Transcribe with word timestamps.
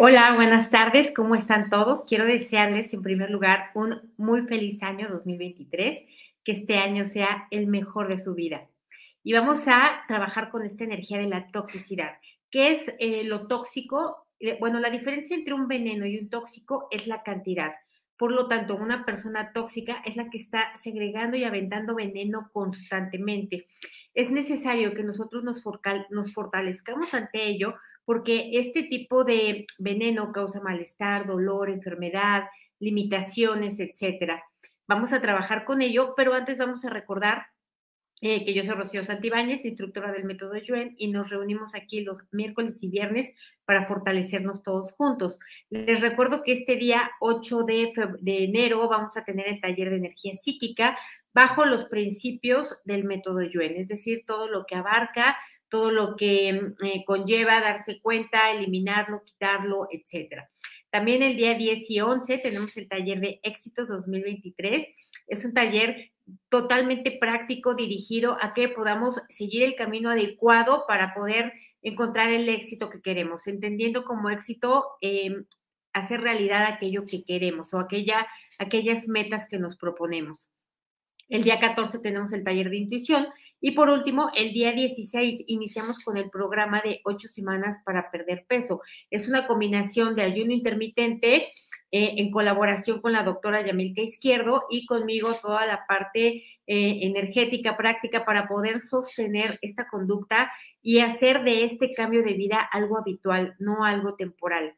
Hola, 0.00 0.32
buenas 0.36 0.70
tardes, 0.70 1.10
¿cómo 1.10 1.34
están 1.34 1.70
todos? 1.70 2.04
Quiero 2.04 2.24
desearles 2.24 2.94
en 2.94 3.02
primer 3.02 3.30
lugar 3.30 3.72
un 3.74 4.12
muy 4.16 4.42
feliz 4.42 4.80
año 4.84 5.08
2023, 5.08 6.04
que 6.44 6.52
este 6.52 6.78
año 6.78 7.04
sea 7.04 7.48
el 7.50 7.66
mejor 7.66 8.06
de 8.06 8.16
su 8.16 8.36
vida. 8.36 8.68
Y 9.24 9.32
vamos 9.32 9.66
a 9.66 10.04
trabajar 10.06 10.50
con 10.50 10.64
esta 10.64 10.84
energía 10.84 11.18
de 11.18 11.26
la 11.26 11.48
toxicidad. 11.48 12.12
¿Qué 12.48 12.74
es 12.74 12.94
eh, 13.00 13.24
lo 13.24 13.48
tóxico? 13.48 14.28
Eh, 14.38 14.56
bueno, 14.60 14.78
la 14.78 14.90
diferencia 14.90 15.34
entre 15.34 15.54
un 15.54 15.66
veneno 15.66 16.06
y 16.06 16.16
un 16.16 16.30
tóxico 16.30 16.86
es 16.92 17.08
la 17.08 17.24
cantidad. 17.24 17.72
Por 18.16 18.30
lo 18.30 18.46
tanto, 18.46 18.76
una 18.76 19.04
persona 19.04 19.52
tóxica 19.52 20.00
es 20.04 20.14
la 20.14 20.30
que 20.30 20.38
está 20.38 20.76
segregando 20.76 21.36
y 21.36 21.42
aventando 21.42 21.96
veneno 21.96 22.50
constantemente. 22.52 23.66
Es 24.14 24.30
necesario 24.30 24.94
que 24.94 25.02
nosotros 25.02 25.42
nos, 25.42 25.64
nos 26.10 26.32
fortalezcamos 26.32 27.14
ante 27.14 27.46
ello 27.46 27.74
porque 28.08 28.52
este 28.54 28.84
tipo 28.84 29.22
de 29.22 29.66
veneno 29.78 30.32
causa 30.32 30.62
malestar, 30.62 31.26
dolor, 31.26 31.68
enfermedad, 31.68 32.44
limitaciones, 32.80 33.78
etcétera. 33.80 34.42
Vamos 34.86 35.12
a 35.12 35.20
trabajar 35.20 35.66
con 35.66 35.82
ello, 35.82 36.14
pero 36.16 36.32
antes 36.32 36.56
vamos 36.56 36.86
a 36.86 36.88
recordar 36.88 37.48
eh, 38.22 38.46
que 38.46 38.54
yo 38.54 38.64
soy 38.64 38.76
Rocío 38.76 39.04
Santibáñez, 39.04 39.62
instructora 39.66 40.10
del 40.10 40.24
método 40.24 40.56
Yuen, 40.56 40.94
y 40.96 41.08
nos 41.08 41.28
reunimos 41.28 41.74
aquí 41.74 42.00
los 42.00 42.20
miércoles 42.32 42.82
y 42.82 42.88
viernes 42.88 43.30
para 43.66 43.84
fortalecernos 43.84 44.62
todos 44.62 44.92
juntos. 44.92 45.38
Les 45.68 46.00
recuerdo 46.00 46.42
que 46.42 46.54
este 46.54 46.76
día 46.76 47.10
8 47.20 47.64
de, 47.64 47.92
de 48.22 48.44
enero 48.44 48.88
vamos 48.88 49.18
a 49.18 49.24
tener 49.24 49.48
el 49.48 49.60
taller 49.60 49.90
de 49.90 49.96
energía 49.96 50.32
psíquica 50.40 50.96
bajo 51.34 51.66
los 51.66 51.84
principios 51.84 52.78
del 52.84 53.04
método 53.04 53.42
Yuen, 53.42 53.76
es 53.76 53.88
decir, 53.88 54.24
todo 54.26 54.48
lo 54.48 54.64
que 54.64 54.76
abarca 54.76 55.36
todo 55.68 55.90
lo 55.90 56.16
que 56.16 56.48
eh, 56.48 57.04
conlleva 57.06 57.60
darse 57.60 58.00
cuenta, 58.00 58.50
eliminarlo, 58.50 59.22
quitarlo, 59.24 59.88
etcétera. 59.90 60.50
También 60.90 61.22
el 61.22 61.36
día 61.36 61.54
10 61.54 61.90
y 61.90 62.00
11 62.00 62.38
tenemos 62.38 62.76
el 62.76 62.88
taller 62.88 63.20
de 63.20 63.40
éxitos 63.42 63.88
2023. 63.88 64.86
Es 65.26 65.44
un 65.44 65.52
taller 65.52 66.10
totalmente 66.48 67.16
práctico 67.18 67.74
dirigido 67.74 68.36
a 68.40 68.54
que 68.54 68.68
podamos 68.68 69.16
seguir 69.28 69.62
el 69.62 69.74
camino 69.74 70.10
adecuado 70.10 70.84
para 70.88 71.14
poder 71.14 71.52
encontrar 71.82 72.30
el 72.30 72.48
éxito 72.48 72.88
que 72.88 73.00
queremos, 73.00 73.46
entendiendo 73.46 74.04
como 74.04 74.30
éxito 74.30 74.86
em, 75.00 75.44
hacer 75.92 76.20
realidad 76.20 76.64
aquello 76.64 77.06
que 77.06 77.24
queremos 77.24 77.72
o 77.72 77.78
aquella, 77.78 78.26
aquellas 78.58 79.08
metas 79.08 79.46
que 79.48 79.58
nos 79.58 79.76
proponemos. 79.76 80.50
El 81.28 81.44
día 81.44 81.60
14 81.60 81.98
tenemos 81.98 82.32
el 82.32 82.44
taller 82.44 82.70
de 82.70 82.78
intuición 82.78 83.28
y 83.60 83.72
por 83.72 83.90
último, 83.90 84.30
el 84.36 84.52
día 84.52 84.72
16 84.72 85.44
iniciamos 85.46 85.98
con 85.98 86.16
el 86.16 86.30
programa 86.30 86.80
de 86.80 87.00
ocho 87.04 87.28
semanas 87.28 87.78
para 87.84 88.10
perder 88.10 88.44
peso. 88.46 88.80
Es 89.10 89.28
una 89.28 89.46
combinación 89.46 90.14
de 90.14 90.22
ayuno 90.22 90.52
intermitente 90.52 91.50
eh, 91.90 92.14
en 92.18 92.30
colaboración 92.30 93.00
con 93.00 93.12
la 93.12 93.24
doctora 93.24 93.64
Yamilka 93.66 94.02
Izquierdo 94.02 94.64
y 94.70 94.86
conmigo 94.86 95.34
toda 95.42 95.66
la 95.66 95.86
parte 95.86 96.44
eh, 96.66 96.98
energética 97.06 97.76
práctica 97.76 98.24
para 98.24 98.46
poder 98.46 98.78
sostener 98.78 99.58
esta 99.62 99.88
conducta 99.88 100.52
y 100.82 101.00
hacer 101.00 101.42
de 101.42 101.64
este 101.64 101.94
cambio 101.94 102.22
de 102.22 102.34
vida 102.34 102.60
algo 102.60 102.98
habitual, 102.98 103.56
no 103.58 103.84
algo 103.84 104.14
temporal. 104.14 104.76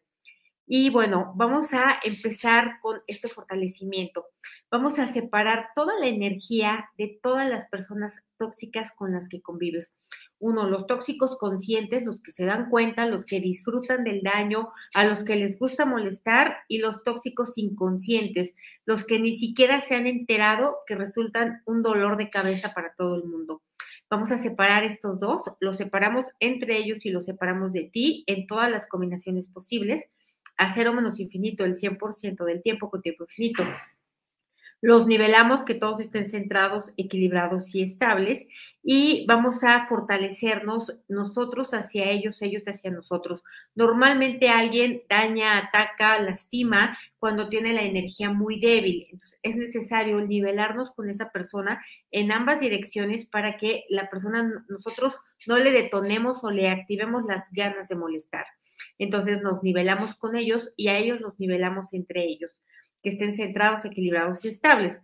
Y 0.73 0.89
bueno, 0.89 1.33
vamos 1.35 1.75
a 1.75 1.99
empezar 2.05 2.79
con 2.81 3.01
este 3.09 3.29
fortalecimiento. 3.29 4.27
Vamos 4.71 5.01
a 5.01 5.09
separar 5.09 5.71
toda 5.75 5.99
la 5.99 6.07
energía 6.07 6.91
de 6.97 7.19
todas 7.21 7.49
las 7.49 7.67
personas 7.67 8.23
tóxicas 8.39 8.93
con 8.95 9.13
las 9.13 9.29
que 9.29 9.43
convives. 9.43 9.93
Uno, 10.39 10.71
los 10.71 10.87
tóxicos 10.87 11.37
conscientes, 11.39 12.05
los 12.05 12.21
que 12.21 12.31
se 12.31 12.45
dan 12.45 12.71
cuenta, 12.71 13.07
los 13.07 13.25
que 13.25 13.41
disfrutan 13.41 14.05
del 14.05 14.23
daño, 14.23 14.69
a 14.95 15.05
los 15.05 15.25
que 15.25 15.35
les 15.35 15.59
gusta 15.59 15.87
molestar, 15.87 16.59
y 16.69 16.79
los 16.79 17.03
tóxicos 17.03 17.59
inconscientes, 17.59 18.55
los 18.87 19.05
que 19.05 19.19
ni 19.19 19.37
siquiera 19.37 19.80
se 19.80 19.97
han 19.97 20.07
enterado 20.07 20.77
que 20.86 20.95
resultan 20.95 21.63
un 21.67 21.83
dolor 21.83 22.17
de 22.17 22.30
cabeza 22.30 22.75
para 22.75 22.95
todo 22.97 23.17
el 23.17 23.25
mundo. 23.25 23.61
Vamos 24.09 24.30
a 24.30 24.39
separar 24.39 24.85
estos 24.85 25.19
dos, 25.19 25.42
los 25.59 25.77
separamos 25.77 26.27
entre 26.39 26.77
ellos 26.77 26.98
y 27.05 27.11
los 27.11 27.25
separamos 27.25 27.73
de 27.73 27.91
ti 27.92 28.23
en 28.29 28.47
todas 28.47 28.70
las 28.70 28.86
combinaciones 28.86 29.48
posibles 29.48 30.09
a 30.61 30.69
cero 30.69 30.93
menos 30.93 31.19
infinito, 31.19 31.65
el 31.65 31.79
100% 31.79 32.45
del 32.45 32.63
tiempo 32.63 32.91
con 32.91 33.01
tiempo 33.01 33.25
infinito. 33.25 33.65
Los 34.83 35.07
nivelamos, 35.07 35.65
que 35.65 35.75
todos 35.75 36.03
estén 36.03 36.29
centrados, 36.29 36.93
equilibrados 36.98 37.75
y 37.75 37.83
estables, 37.83 38.47
y 38.83 39.27
vamos 39.27 39.63
a 39.63 39.86
fortalecernos 39.89 40.96
nosotros 41.08 41.74
hacia 41.74 42.11
ellos, 42.11 42.41
ellos 42.41 42.63
hacia 42.67 42.91
nosotros. 42.91 43.42
Normalmente 43.74 44.48
alguien 44.48 45.02
daña, 45.08 45.58
ataca, 45.58 46.20
lastima 46.20 46.96
cuando 47.18 47.48
tiene 47.48 47.74
la 47.74 47.83
energía 47.83 48.30
muy 48.30 48.58
débil. 48.58 49.07
Entonces, 49.11 49.39
es 49.42 49.57
necesario 49.57 50.20
nivelarnos 50.20 50.91
con 50.92 51.11
esa 51.11 51.30
persona 51.30 51.85
en 52.11 52.33
ambas 52.33 52.61
direcciones 52.61 53.27
para 53.27 53.57
que 53.58 53.85
la 53.91 54.08
persona, 54.08 54.64
nosotros 54.68 55.18
no 55.47 55.58
le 55.58 55.73
detonemos 55.73 56.42
o 56.42 56.51
le 56.51 56.68
activemos 56.68 57.24
las 57.27 57.51
ganas 57.52 57.89
de 57.89 57.97
molestar. 57.97 58.47
Entonces 58.98 59.42
nos 59.42 59.62
nivelamos 59.62 60.14
con 60.14 60.36
ellos 60.36 60.73
y 60.77 60.89
a 60.89 60.98
ellos 60.98 61.20
los 61.20 61.39
nivelamos 61.39 61.92
entre 61.92 62.24
ellos, 62.24 62.51
que 63.02 63.11
estén 63.11 63.36
centrados, 63.36 63.85
equilibrados 63.85 64.45
y 64.45 64.48
estables. 64.48 65.01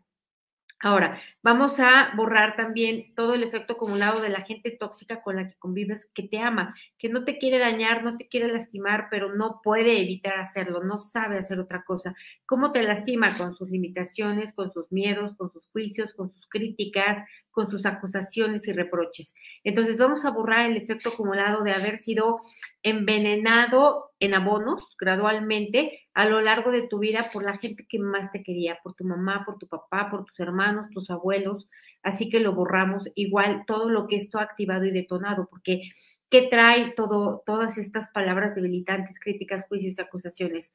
Ahora, 0.81 1.23
vamos 1.43 1.81
a 1.81 2.13
borrar 2.17 2.55
también 2.55 3.15
todo 3.15 3.33
el 3.33 3.43
efecto 3.43 3.75
acumulado 3.75 4.21
de 4.21 4.29
la 4.29 4.43
gente 4.43 4.71
tóxica 4.71 5.23
con 5.23 5.37
la 5.37 5.49
que 5.49 5.57
convives, 5.59 6.07
que 6.13 6.23
te 6.25 6.39
ama, 6.39 6.75
que 6.99 7.09
no 7.09 7.25
te 7.25 7.39
quiere 7.39 7.59
dañar, 7.59 8.05
no 8.05 8.19
te 8.19 8.29
quiere 8.29 8.49
lastimar, 8.53 9.09
pero 9.11 9.35
no 9.35 9.61
puede 9.65 10.03
evitar 10.03 10.39
hacerlo, 10.39 10.85
no 10.85 10.99
sabe 10.99 11.39
hacer 11.39 11.59
otra 11.61 11.83
cosa. 11.83 12.15
¿Cómo 12.45 12.73
te 12.73 12.83
lastima? 12.83 13.39
Con 13.39 13.55
sus 13.55 13.71
limitaciones, 13.71 14.53
con 14.53 14.71
sus 14.71 14.93
miedos, 14.93 15.35
con 15.39 15.49
sus 15.51 15.67
juicios, 15.69 16.13
con 16.13 16.29
sus 16.29 16.47
críticas, 16.47 17.23
con 17.51 17.71
sus 17.71 17.87
acusaciones 17.87 18.69
y 18.69 18.73
reproches. 18.75 19.33
Entonces, 19.65 19.97
vamos 19.99 20.27
a 20.27 20.31
borrar 20.31 20.71
el 20.71 20.77
efecto 20.77 21.09
acumulado 21.09 21.65
de 21.65 21.73
haber 21.73 21.97
sido 21.97 22.39
envenenado 22.83 24.13
en 24.21 24.35
abonos 24.35 24.95
gradualmente 25.01 26.06
a 26.17 26.25
lo 26.25 26.41
largo 26.41 26.73
de 26.73 26.81
tu 26.81 26.99
vida 26.99 27.29
por 27.31 27.45
la 27.45 27.59
gente 27.59 27.87
que 27.87 27.99
más 27.99 28.31
te 28.33 28.43
quería, 28.43 28.79
por 28.83 28.95
tu 28.95 29.05
mamá, 29.05 29.45
por 29.45 29.59
tu 29.59 29.69
papá, 29.69 30.09
por 30.11 30.25
tus 30.25 30.41
hermanos, 30.41 30.89
tus 30.89 31.11
abuelos. 31.11 31.69
Así 32.03 32.31
que 32.31 32.41
lo 32.41 32.55
borramos 32.55 33.11
igual 33.15 33.65
todo 33.67 33.91
lo 33.91 34.07
que 34.07 34.17
esto 34.17 34.39
ha 34.39 34.43
activado 34.45 34.87
y 34.87 34.93
detonado, 34.93 35.47
porque 35.51 35.83
¿qué 36.31 36.49
trae 36.51 36.95
todo, 36.97 37.43
todas 37.45 37.77
estas 37.77 38.09
palabras 38.09 38.55
debilitantes, 38.55 39.21
críticas, 39.21 39.67
juicios 39.69 39.99
y 39.99 40.01
acusaciones? 40.01 40.73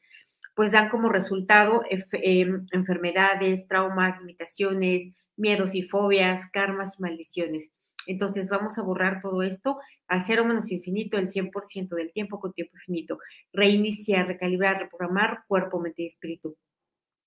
Pues 0.54 0.74
dan 0.74 0.90
como 0.90 1.10
resultado 1.10 1.82
em, 1.90 2.68
enfermedades, 2.72 3.66
traumas, 3.66 4.20
limitaciones, 4.20 5.08
miedos 5.38 5.74
y 5.74 5.82
fobias, 5.82 6.52
karmas 6.52 7.00
y 7.00 7.02
maldiciones. 7.02 7.72
Entonces 8.12 8.50
vamos 8.50 8.78
a 8.78 8.82
borrar 8.84 9.22
todo 9.22 9.42
esto 9.42 9.80
a 10.08 10.22
cero 10.22 10.46
menos 10.46 10.72
infinito 10.72 11.18
el 11.18 11.30
100% 11.30 11.96
del 11.96 12.12
tiempo 12.12 12.40
con 12.40 12.54
tiempo 12.54 12.76
infinito. 12.78 13.20
Reiniciar, 13.54 14.28
recalibrar, 14.28 14.80
reprogramar 14.80 15.44
cuerpo, 15.48 15.80
mente 15.80 16.04
y 16.04 16.08
espíritu. 16.08 16.58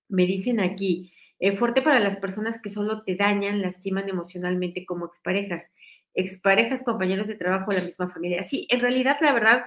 Me 0.09 0.27
dicen 0.27 0.61
aquí, 0.61 1.13
eh, 1.41 1.57
fuerte 1.57 1.83
para 1.83 2.01
las 2.01 2.17
personas 2.19 2.61
que 2.61 2.71
solo 2.71 3.03
te 3.03 3.17
dañan, 3.17 3.63
lastiman 3.63 4.09
emocionalmente 4.09 4.87
como 4.87 5.07
exparejas, 5.07 5.65
exparejas, 6.15 6.83
compañeros 6.83 7.27
de 7.27 7.35
trabajo, 7.37 7.73
la 7.73 7.83
misma 7.83 8.09
familia. 8.11 8.45
Sí, 8.45 8.67
en 8.71 8.81
realidad, 8.81 9.17
la 9.21 9.33
verdad, 9.33 9.65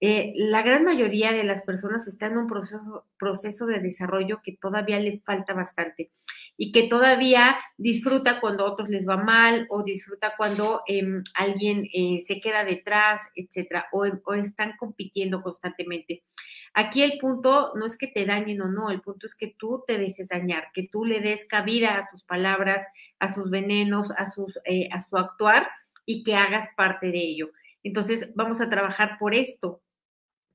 eh, 0.00 0.32
la 0.36 0.62
gran 0.62 0.84
mayoría 0.84 1.32
de 1.32 1.44
las 1.44 1.62
personas 1.62 2.06
están 2.06 2.32
en 2.32 2.38
un 2.38 2.46
proceso, 2.46 3.06
proceso 3.18 3.66
de 3.66 3.80
desarrollo 3.80 4.40
que 4.42 4.56
todavía 4.56 4.98
le 4.98 5.20
falta 5.20 5.54
bastante 5.54 6.10
y 6.56 6.72
que 6.72 6.88
todavía 6.88 7.56
disfruta 7.76 8.40
cuando 8.40 8.66
a 8.66 8.72
otros 8.72 8.88
les 8.88 9.08
va 9.08 9.16
mal 9.16 9.66
o 9.70 9.82
disfruta 9.82 10.34
cuando 10.36 10.82
em, 10.86 11.22
alguien 11.34 11.84
eh, 11.92 12.24
se 12.26 12.40
queda 12.40 12.64
detrás, 12.64 13.22
etcétera, 13.34 13.86
o, 13.92 14.04
o 14.24 14.34
están 14.34 14.74
compitiendo 14.78 15.42
constantemente. 15.42 16.22
Aquí 16.74 17.02
el 17.02 17.18
punto 17.18 17.72
no 17.76 17.86
es 17.86 17.96
que 17.96 18.08
te 18.08 18.26
dañen 18.26 18.60
o 18.60 18.68
no, 18.68 18.90
el 18.90 19.00
punto 19.00 19.26
es 19.26 19.36
que 19.36 19.54
tú 19.56 19.84
te 19.86 19.96
dejes 19.96 20.28
dañar, 20.28 20.68
que 20.74 20.88
tú 20.90 21.04
le 21.04 21.20
des 21.20 21.44
cabida 21.44 21.98
a 21.98 22.10
sus 22.10 22.24
palabras, 22.24 22.84
a 23.20 23.32
sus 23.32 23.48
venenos, 23.48 24.10
a, 24.10 24.30
sus, 24.30 24.58
eh, 24.64 24.88
a 24.90 25.00
su 25.00 25.16
actuar 25.16 25.68
y 26.04 26.24
que 26.24 26.34
hagas 26.34 26.68
parte 26.76 27.12
de 27.12 27.18
ello. 27.18 27.50
Entonces, 27.84 28.30
vamos 28.34 28.60
a 28.60 28.68
trabajar 28.70 29.18
por 29.20 29.34
esto, 29.34 29.82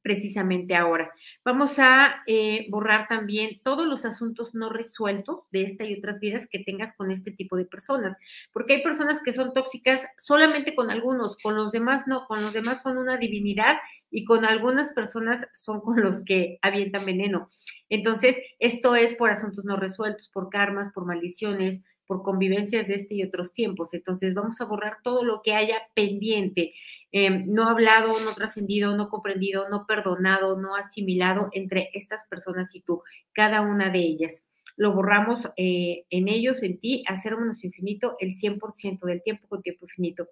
precisamente 0.01 0.75
ahora. 0.75 1.11
Vamos 1.43 1.79
a 1.79 2.23
eh, 2.27 2.67
borrar 2.69 3.07
también 3.07 3.61
todos 3.63 3.85
los 3.85 4.05
asuntos 4.05 4.53
no 4.53 4.69
resueltos 4.69 5.41
de 5.51 5.63
esta 5.63 5.85
y 5.85 5.95
otras 5.95 6.19
vidas 6.19 6.47
que 6.49 6.59
tengas 6.59 6.93
con 6.93 7.11
este 7.11 7.31
tipo 7.31 7.57
de 7.57 7.65
personas, 7.65 8.17
porque 8.51 8.75
hay 8.75 8.83
personas 8.83 9.21
que 9.23 9.33
son 9.33 9.53
tóxicas 9.53 10.05
solamente 10.17 10.75
con 10.75 10.91
algunos, 10.91 11.37
con 11.37 11.55
los 11.55 11.71
demás 11.71 12.03
no, 12.07 12.25
con 12.27 12.41
los 12.41 12.53
demás 12.53 12.81
son 12.81 12.97
una 12.97 13.17
divinidad 13.17 13.77
y 14.09 14.25
con 14.25 14.45
algunas 14.45 14.91
personas 14.91 15.47
son 15.53 15.81
con 15.81 16.01
los 16.01 16.23
que 16.23 16.59
avientan 16.61 17.05
veneno. 17.05 17.49
Entonces, 17.89 18.37
esto 18.59 18.95
es 18.95 19.15
por 19.15 19.31
asuntos 19.31 19.65
no 19.65 19.77
resueltos, 19.77 20.29
por 20.29 20.49
karmas, 20.49 20.91
por 20.93 21.05
maldiciones, 21.05 21.81
por 22.09 22.23
convivencias 22.23 22.87
de 22.87 22.95
este 22.95 23.13
y 23.13 23.23
otros 23.23 23.53
tiempos. 23.53 23.93
Entonces 23.93 24.33
vamos 24.33 24.59
a 24.59 24.65
borrar 24.65 24.97
todo 25.03 25.23
lo 25.23 25.43
que 25.43 25.53
haya 25.53 25.77
pendiente, 25.93 26.73
em, 27.11 27.45
no 27.45 27.69
hablado, 27.69 28.19
no 28.19 28.33
trascendido, 28.33 28.97
no 28.97 29.09
comprendido, 29.09 29.69
no 29.69 29.85
perdonado, 29.85 30.59
no 30.59 30.75
asimilado 30.75 31.49
entre 31.51 31.89
estas 31.93 32.23
personas 32.27 32.73
y 32.73 32.81
tú, 32.81 33.03
cada 33.31 33.61
una 33.61 33.91
de 33.91 33.99
ellas. 33.99 34.43
Lo 34.75 34.91
borramos 34.93 35.41
eh, 35.55 36.05
en 36.09 36.29
ellos, 36.29 36.63
en 36.63 36.79
ti, 36.79 37.03
hacer 37.07 37.37
menos 37.37 37.63
infinito 37.63 38.15
el 38.17 38.35
100% 38.35 39.05
del 39.05 39.21
tiempo 39.21 39.47
con 39.47 39.61
tiempo 39.61 39.85
infinito 39.85 40.29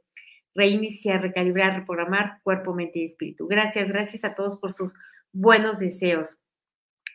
reiniciar, 0.56 1.22
recalibrar, 1.22 1.76
reprogramar 1.76 2.40
cuerpo, 2.42 2.74
mente 2.74 2.98
y 2.98 3.06
espíritu. 3.06 3.46
Gracias, 3.48 3.88
gracias 3.88 4.24
a 4.24 4.34
todos 4.34 4.58
por 4.58 4.74
sus 4.74 4.96
buenos 5.32 5.78
deseos. 5.78 6.40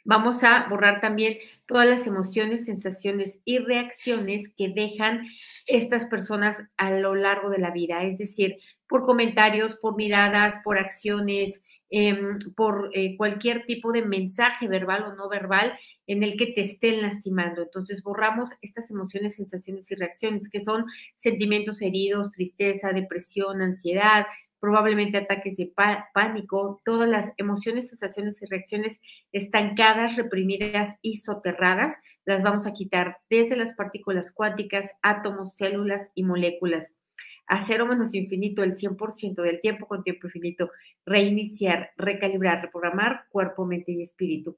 Vamos 0.05 0.43
a 0.43 0.67
borrar 0.69 1.01
también 1.01 1.39
todas 1.67 1.89
las 1.89 2.07
emociones, 2.07 2.65
sensaciones 2.65 3.39
y 3.45 3.59
reacciones 3.59 4.49
que 4.57 4.69
dejan 4.69 5.29
estas 5.67 6.07
personas 6.07 6.63
a 6.77 6.91
lo 6.91 7.15
largo 7.15 7.51
de 7.51 7.59
la 7.59 7.71
vida, 7.71 8.03
es 8.03 8.19
decir, 8.19 8.59
por 8.89 9.05
comentarios, 9.05 9.77
por 9.77 9.97
miradas, 9.97 10.59
por 10.65 10.79
acciones, 10.79 11.63
em, 11.89 12.39
por 12.57 12.91
eh, 12.95 13.17
cualquier 13.17 13.65
tipo 13.65 13.93
de 13.93 14.03
mensaje 14.05 14.67
verbal 14.67 15.05
o 15.05 15.15
no 15.15 15.29
verbal 15.29 15.79
en 16.07 16.23
el 16.23 16.37
que 16.37 16.47
te 16.47 16.63
estén 16.63 17.01
lastimando. 17.03 17.63
Entonces 17.63 18.03
borramos 18.03 18.51
estas 18.61 18.91
emociones, 18.91 19.37
sensaciones 19.37 19.91
y 19.91 19.95
reacciones 19.95 20.49
que 20.49 20.65
son 20.65 20.87
sentimientos 21.19 21.81
heridos, 21.81 22.33
tristeza, 22.33 22.93
depresión, 22.93 23.63
ansiedad, 23.63 24.27
probablemente 24.63 25.19
ataques 25.19 25.57
de 25.57 25.73
pánico, 26.15 26.81
todas 26.85 27.09
las 27.09 27.33
emociones, 27.37 27.89
sensaciones 27.89 28.41
y 28.41 28.47
reacciones 28.47 29.01
estancadas, 29.33 30.15
reprimidas 30.15 30.95
y 31.03 31.17
soterradas, 31.17 31.97
las 32.25 32.45
vamos 32.45 32.65
a 32.69 32.73
quitar 32.73 33.19
desde 33.29 33.57
las 33.57 33.75
partículas 33.75 34.31
cuánticas, 34.31 34.89
átomos, 35.03 35.53
células 35.57 36.13
y 36.15 36.23
moléculas. 36.23 36.95
A 37.49 37.61
cero 37.63 37.87
menos 37.87 38.15
infinito 38.15 38.63
el 38.63 38.77
100% 38.77 39.43
del 39.43 39.61
tiempo 39.61 39.89
con 39.89 40.05
tiempo 40.05 40.29
infinito, 40.29 40.71
reiniciar, 41.05 41.91
recalibrar, 41.97 42.63
reprogramar 42.63 43.27
cuerpo, 43.31 43.67
mente 43.67 43.91
y 43.91 44.03
espíritu. 44.03 44.57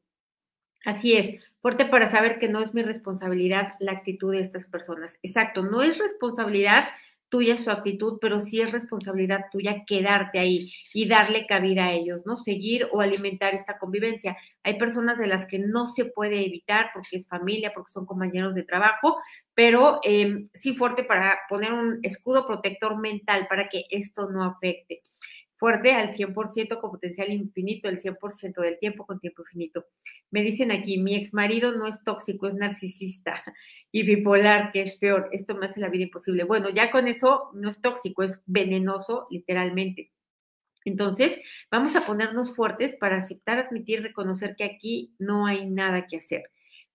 Así 0.84 1.14
es, 1.14 1.42
fuerte 1.60 1.86
para 1.86 2.10
saber 2.10 2.38
que 2.38 2.50
no 2.50 2.60
es 2.60 2.74
mi 2.74 2.82
responsabilidad 2.82 3.72
la 3.80 3.92
actitud 3.92 4.32
de 4.32 4.40
estas 4.40 4.66
personas. 4.66 5.18
Exacto, 5.22 5.62
no 5.62 5.82
es 5.82 5.96
responsabilidad 5.96 6.84
tuya 7.34 7.58
su 7.58 7.68
actitud, 7.68 8.18
pero 8.20 8.40
sí 8.40 8.60
es 8.60 8.70
responsabilidad 8.70 9.46
tuya 9.50 9.82
quedarte 9.84 10.38
ahí 10.38 10.72
y 10.92 11.08
darle 11.08 11.46
cabida 11.46 11.86
a 11.86 11.92
ellos, 11.92 12.20
¿no? 12.24 12.36
Seguir 12.36 12.86
o 12.92 13.00
alimentar 13.00 13.54
esta 13.54 13.76
convivencia. 13.76 14.36
Hay 14.62 14.78
personas 14.78 15.18
de 15.18 15.26
las 15.26 15.44
que 15.48 15.58
no 15.58 15.88
se 15.88 16.04
puede 16.04 16.46
evitar 16.46 16.90
porque 16.94 17.16
es 17.16 17.26
familia, 17.26 17.72
porque 17.74 17.90
son 17.90 18.06
compañeros 18.06 18.54
de 18.54 18.62
trabajo, 18.62 19.16
pero 19.52 19.98
em, 20.04 20.44
sí 20.54 20.76
fuerte 20.76 21.02
para 21.02 21.40
poner 21.48 21.72
un 21.72 21.98
escudo 22.04 22.46
protector 22.46 23.00
mental 23.00 23.48
para 23.48 23.68
que 23.68 23.82
esto 23.90 24.30
no 24.30 24.44
afecte 24.44 25.02
fuerte 25.64 25.92
al 25.92 26.12
100% 26.12 26.78
con 26.78 26.90
potencial 26.90 27.32
infinito, 27.32 27.88
el 27.88 27.98
100% 27.98 28.60
del 28.60 28.78
tiempo 28.78 29.06
con 29.06 29.18
tiempo 29.18 29.44
infinito. 29.44 29.86
Me 30.30 30.42
dicen 30.42 30.70
aquí, 30.70 30.98
mi 30.98 31.14
ex 31.14 31.32
marido 31.32 31.72
no 31.72 31.88
es 31.88 32.04
tóxico, 32.04 32.48
es 32.48 32.54
narcisista 32.54 33.42
y 33.90 34.02
bipolar, 34.02 34.72
que 34.72 34.82
es 34.82 34.98
peor. 34.98 35.30
Esto 35.32 35.54
me 35.54 35.64
hace 35.64 35.80
la 35.80 35.88
vida 35.88 36.02
imposible. 36.02 36.44
Bueno, 36.44 36.68
ya 36.68 36.90
con 36.90 37.08
eso 37.08 37.48
no 37.54 37.70
es 37.70 37.80
tóxico, 37.80 38.22
es 38.22 38.42
venenoso 38.44 39.26
literalmente. 39.30 40.12
Entonces, 40.84 41.38
vamos 41.70 41.96
a 41.96 42.04
ponernos 42.04 42.54
fuertes 42.54 42.94
para 42.94 43.16
aceptar, 43.16 43.56
admitir, 43.56 44.02
reconocer 44.02 44.56
que 44.56 44.64
aquí 44.64 45.14
no 45.18 45.46
hay 45.46 45.64
nada 45.64 46.06
que 46.06 46.18
hacer 46.18 46.42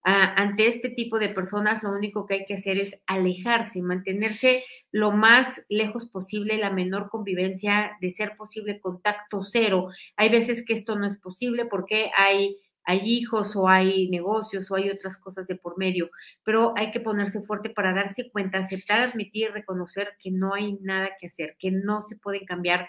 ante 0.03 0.67
este 0.67 0.89
tipo 0.89 1.19
de 1.19 1.29
personas 1.29 1.83
lo 1.83 1.91
único 1.91 2.25
que 2.25 2.35
hay 2.35 2.45
que 2.45 2.55
hacer 2.55 2.77
es 2.77 2.95
alejarse, 3.05 3.81
mantenerse 3.81 4.63
lo 4.91 5.11
más 5.11 5.61
lejos 5.69 6.07
posible, 6.07 6.57
la 6.57 6.71
menor 6.71 7.09
convivencia, 7.09 7.97
de 8.01 8.11
ser 8.11 8.35
posible 8.37 8.79
contacto 8.79 9.41
cero. 9.41 9.89
Hay 10.15 10.29
veces 10.29 10.63
que 10.65 10.73
esto 10.73 10.97
no 10.97 11.05
es 11.05 11.17
posible 11.17 11.65
porque 11.65 12.11
hay, 12.15 12.57
hay 12.85 13.01
hijos 13.03 13.55
o 13.55 13.67
hay 13.67 14.09
negocios 14.09 14.71
o 14.71 14.75
hay 14.75 14.89
otras 14.89 15.17
cosas 15.17 15.47
de 15.47 15.55
por 15.55 15.77
medio, 15.77 16.09
pero 16.43 16.73
hay 16.77 16.91
que 16.91 17.01
ponerse 17.01 17.41
fuerte 17.41 17.69
para 17.69 17.93
darse 17.93 18.31
cuenta, 18.31 18.59
aceptar, 18.59 19.01
admitir, 19.01 19.51
reconocer 19.51 20.13
que 20.19 20.31
no 20.31 20.53
hay 20.53 20.77
nada 20.81 21.09
que 21.19 21.27
hacer, 21.27 21.55
que 21.59 21.71
no 21.71 22.03
se 22.07 22.15
pueden 22.15 22.45
cambiar 22.45 22.87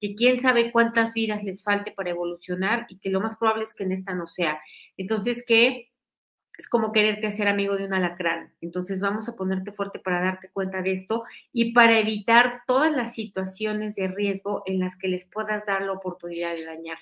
que 0.00 0.16
quién 0.16 0.40
sabe 0.40 0.72
cuántas 0.72 1.12
vidas 1.12 1.44
les 1.44 1.62
falte 1.62 1.92
para 1.92 2.10
evolucionar 2.10 2.86
y 2.88 2.98
que 2.98 3.08
lo 3.08 3.20
más 3.20 3.36
probable 3.36 3.62
es 3.62 3.72
que 3.72 3.84
en 3.84 3.92
esta 3.92 4.14
no 4.14 4.26
sea. 4.26 4.60
Entonces, 4.96 5.44
que 5.46 5.91
es 6.58 6.68
como 6.68 6.92
quererte 6.92 7.26
hacer 7.26 7.48
amigo 7.48 7.76
de 7.76 7.84
un 7.84 7.94
alacrán. 7.94 8.52
Entonces 8.60 9.00
vamos 9.00 9.28
a 9.28 9.36
ponerte 9.36 9.72
fuerte 9.72 9.98
para 9.98 10.20
darte 10.20 10.50
cuenta 10.50 10.82
de 10.82 10.92
esto 10.92 11.24
y 11.52 11.72
para 11.72 11.98
evitar 11.98 12.62
todas 12.66 12.92
las 12.92 13.14
situaciones 13.14 13.94
de 13.94 14.08
riesgo 14.08 14.62
en 14.66 14.78
las 14.78 14.96
que 14.96 15.08
les 15.08 15.24
puedas 15.24 15.64
dar 15.66 15.82
la 15.82 15.92
oportunidad 15.92 16.54
de 16.54 16.64
dañar. 16.64 16.98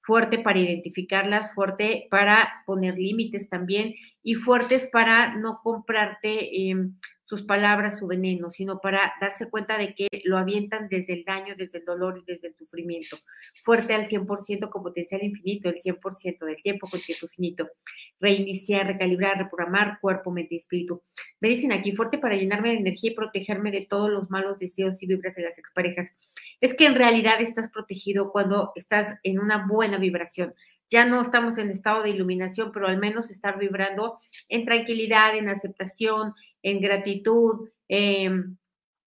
Fuerte 0.00 0.38
para 0.38 0.58
identificarlas, 0.58 1.52
fuerte 1.54 2.08
para 2.10 2.62
poner 2.66 2.96
límites 2.96 3.48
también 3.48 3.94
y 4.22 4.34
fuertes 4.34 4.88
para 4.90 5.36
no 5.36 5.60
comprarte 5.62 6.70
em, 6.70 6.96
sus 7.28 7.42
palabras, 7.42 7.98
su 7.98 8.06
veneno, 8.06 8.50
sino 8.50 8.80
para 8.80 9.12
darse 9.20 9.50
cuenta 9.50 9.76
de 9.76 9.94
que 9.94 10.08
lo 10.24 10.38
avientan 10.38 10.88
desde 10.88 11.12
el 11.12 11.24
daño, 11.24 11.54
desde 11.58 11.80
el 11.80 11.84
dolor 11.84 12.16
y 12.16 12.32
desde 12.32 12.48
el 12.48 12.54
sufrimiento. 12.56 13.18
Fuerte 13.62 13.92
al 13.92 14.06
100% 14.06 14.70
con 14.70 14.82
potencial 14.82 15.22
infinito, 15.22 15.68
el 15.68 15.74
100% 15.74 16.46
del 16.46 16.56
tiempo 16.62 16.88
con 16.88 16.98
tiempo 17.02 17.26
infinito. 17.26 17.68
Reiniciar, 18.18 18.86
recalibrar, 18.86 19.36
reprogramar 19.36 20.00
cuerpo, 20.00 20.30
mente 20.30 20.54
y 20.54 20.58
espíritu. 20.58 21.02
Me 21.38 21.48
dicen 21.48 21.70
aquí, 21.70 21.92
fuerte 21.92 22.16
para 22.16 22.34
llenarme 22.34 22.70
de 22.70 22.76
energía 22.78 23.10
y 23.10 23.14
protegerme 23.14 23.72
de 23.72 23.82
todos 23.82 24.08
los 24.08 24.30
malos 24.30 24.58
deseos 24.58 25.02
y 25.02 25.06
vibras 25.06 25.34
de 25.34 25.42
las 25.42 25.58
exparejas. 25.58 26.08
Es 26.62 26.72
que 26.72 26.86
en 26.86 26.94
realidad 26.94 27.42
estás 27.42 27.68
protegido 27.68 28.32
cuando 28.32 28.72
estás 28.74 29.16
en 29.22 29.38
una 29.38 29.66
buena 29.66 29.98
vibración 29.98 30.54
ya 30.90 31.04
no 31.04 31.20
estamos 31.20 31.58
en 31.58 31.70
estado 31.70 32.02
de 32.02 32.10
iluminación, 32.10 32.72
pero 32.72 32.88
al 32.88 32.96
menos 32.98 33.30
estar 33.30 33.58
vibrando 33.58 34.16
en 34.48 34.64
tranquilidad, 34.64 35.36
en 35.36 35.48
aceptación, 35.48 36.34
en 36.62 36.80
gratitud, 36.80 37.68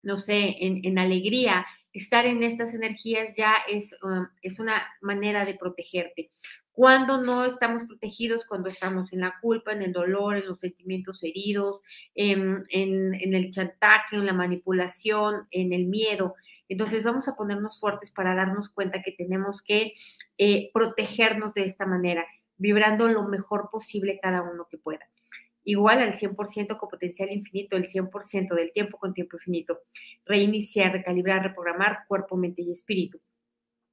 no 0.06 0.18
sé, 0.18 0.56
en, 0.60 0.98
alegría. 1.00 1.66
Estar 1.92 2.26
en 2.26 2.44
estas 2.44 2.74
energías 2.74 3.36
ya 3.36 3.56
es, 3.68 3.96
um, 4.04 4.28
es 4.42 4.60
una 4.60 4.86
manera 5.02 5.46
de 5.46 5.56
protegerte. 5.56 6.32
Cuando 6.72 7.24
no 7.24 7.46
estamos 7.46 7.84
protegidos, 7.84 8.46
cuando 8.46 8.68
estamos 8.70 9.14
en 9.14 9.22
la 9.22 9.36
culpa, 9.42 9.72
en 9.72 9.82
el 9.82 9.94
dolor, 9.94 10.36
en 10.36 10.46
los 10.46 10.60
sentimientos 10.60 11.24
heridos, 11.24 11.80
en, 12.14 12.66
en 12.70 13.34
el 13.34 13.50
chantaje, 13.50 14.18
en 14.18 14.26
la 14.26 14.34
manipulación, 14.34 15.48
en 15.52 15.72
el 15.72 15.88
miedo. 15.88 16.36
Entonces 16.68 17.04
vamos 17.04 17.28
a 17.28 17.36
ponernos 17.36 17.80
fuertes 17.80 18.12
para 18.12 18.36
darnos 18.36 18.70
cuenta 18.70 19.02
que 19.02 19.12
tenemos 19.12 19.62
que 19.62 19.94
eh, 20.38 20.70
protegernos 20.74 21.54
de 21.54 21.64
esta 21.64 21.86
manera, 21.86 22.26
vibrando 22.58 23.08
lo 23.08 23.24
mejor 23.24 23.70
posible 23.72 24.20
cada 24.22 24.42
uno 24.42 24.68
que 24.70 24.78
pueda 24.78 25.08
igual 25.66 26.00
al 26.00 26.16
100% 26.16 26.78
con 26.78 26.90
potencial 26.90 27.32
infinito, 27.32 27.76
el 27.76 27.88
100% 27.88 28.56
del 28.56 28.72
tiempo 28.72 28.98
con 28.98 29.14
tiempo 29.14 29.38
infinito. 29.38 29.82
Reiniciar, 30.26 30.94
recalibrar, 30.94 31.44
reprogramar 31.44 32.00
cuerpo, 32.08 32.38
mente 32.38 32.62
y 32.62 32.72
espíritu. 32.72 33.20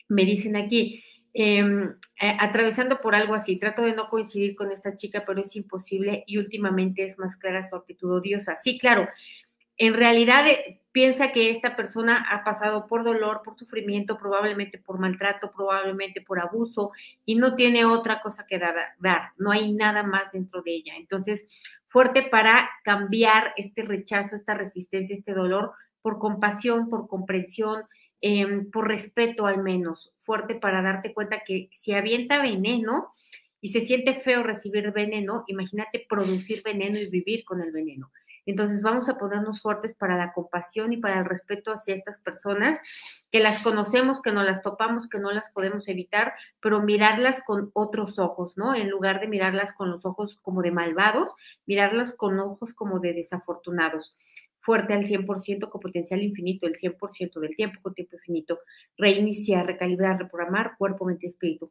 Me 0.09 0.25
dicen 0.25 0.57
aquí, 0.57 1.03
em, 1.35 1.95
atravesando 2.21 3.01
por 3.01 3.15
algo 3.15 3.35
así, 3.35 3.57
trato 3.57 3.83
de 3.83 3.95
no 3.95 4.09
coincidir 4.09 4.55
con 4.55 4.71
esta 4.73 4.97
chica, 4.97 5.25
pero 5.27 5.41
es 5.41 5.57
imposible 5.57 6.25
y 6.27 6.39
últimamente 6.39 7.05
es 7.05 7.19
más 7.19 7.37
clara 7.37 7.69
su 7.69 7.77
actitud 7.77 8.13
odiosa. 8.13 8.57
Sí, 8.63 8.79
claro, 8.79 9.09
en 9.83 9.95
realidad 9.95 10.47
eh, 10.47 10.81
piensa 10.93 11.33
que 11.33 11.51
esta 11.51 11.75
persona 11.75 12.25
ha 12.31 12.45
pasado 12.45 12.87
por 12.87 13.03
dolor, 13.03 13.41
por 13.45 13.59
sufrimiento, 13.59 14.17
probablemente 14.17 14.79
por 14.79 15.01
maltrato, 15.01 15.51
probablemente 15.51 16.21
por 16.21 16.39
abuso 16.39 16.93
y 17.27 17.35
no 17.35 17.57
tiene 17.57 17.85
otra 17.85 18.21
cosa 18.21 18.47
que 18.47 18.61
dar, 18.61 19.33
no 19.39 19.51
hay 19.51 19.73
nada 19.73 20.05
más 20.05 20.31
dentro 20.31 20.63
de 20.63 20.71
ella. 20.71 20.93
Entonces, 20.97 21.49
fuerte 21.89 22.23
para 22.23 22.71
cambiar 22.85 23.55
este 23.57 23.83
rechazo, 23.83 24.37
esta 24.37 24.55
resistencia, 24.55 25.17
este 25.17 25.35
dolor 25.35 25.73
por 26.01 26.21
compasión, 26.21 26.89
por 26.89 27.09
comprensión, 27.09 27.83
em, 28.21 28.71
por 28.71 28.87
respeto 28.87 29.49
al 29.49 29.65
menos, 29.65 30.13
fuerte 30.21 30.55
para 30.55 30.81
darte 30.81 31.13
cuenta 31.13 31.43
que 31.45 31.69
si 31.73 31.93
avienta 31.93 32.41
veneno 32.41 33.09
y 33.61 33.71
se 33.71 33.81
siente 33.81 34.15
feo 34.15 34.45
recibir 34.45 34.93
veneno, 34.93 35.43
imagínate 35.49 36.07
producir 36.09 36.63
veneno 36.63 36.99
y 36.99 37.09
vivir 37.09 37.45
con 37.45 37.61
el 37.61 37.73
veneno. 37.73 38.13
Entonces 38.47 38.83
vamos 38.83 39.09
a 39.09 39.19
ponernos 39.19 39.61
fuertes 39.61 39.95
para 39.95 40.17
la 40.17 40.33
compasión 40.33 40.93
y 40.93 40.97
para 40.97 41.19
el 41.19 41.25
respeto 41.25 41.73
hacia 41.73 41.95
estas 41.95 42.19
personas, 42.19 42.81
que 43.31 43.41
las 43.41 43.61
conocemos, 43.61 44.21
que 44.21 44.33
no 44.33 44.43
las 44.43 44.63
topamos, 44.63 45.09
que 45.09 45.19
no 45.19 45.31
las 45.31 45.51
podemos 45.51 45.89
evitar, 45.89 46.35
pero 46.61 46.83
mirarlas 46.83 47.41
con 47.45 47.71
otros 47.75 48.19
ojos, 48.19 48.57
¿no? 48.57 48.75
En 48.75 48.91
lugar 48.91 49.21
de 49.21 49.29
mirarlas 49.29 49.73
con 49.73 49.91
los 49.91 50.05
ojos 50.05 50.39
como 50.43 50.63
de 50.63 50.73
malvados, 50.73 51.31
mirarlas 51.67 52.15
con 52.15 52.39
ojos 52.41 52.75
como 52.75 53.01
de 53.01 53.15
desafortunados 53.15 54.15
fuerte 54.63 54.95
al 54.95 55.07
100% 55.07 55.69
con 55.69 55.81
potencial 55.81 56.23
infinito, 56.23 56.67
el 56.67 56.77
100% 56.77 57.41
del 57.41 57.57
tiempo 57.57 57.81
con 57.83 57.95
tiempo 57.95 58.17
infinito, 58.17 58.61
reiniciar, 58.97 59.67
recalibrar, 59.67 60.19
reprogramar 60.19 60.77
cuerpo, 60.79 61.05
mente 61.05 61.27
espíritu. 61.27 61.71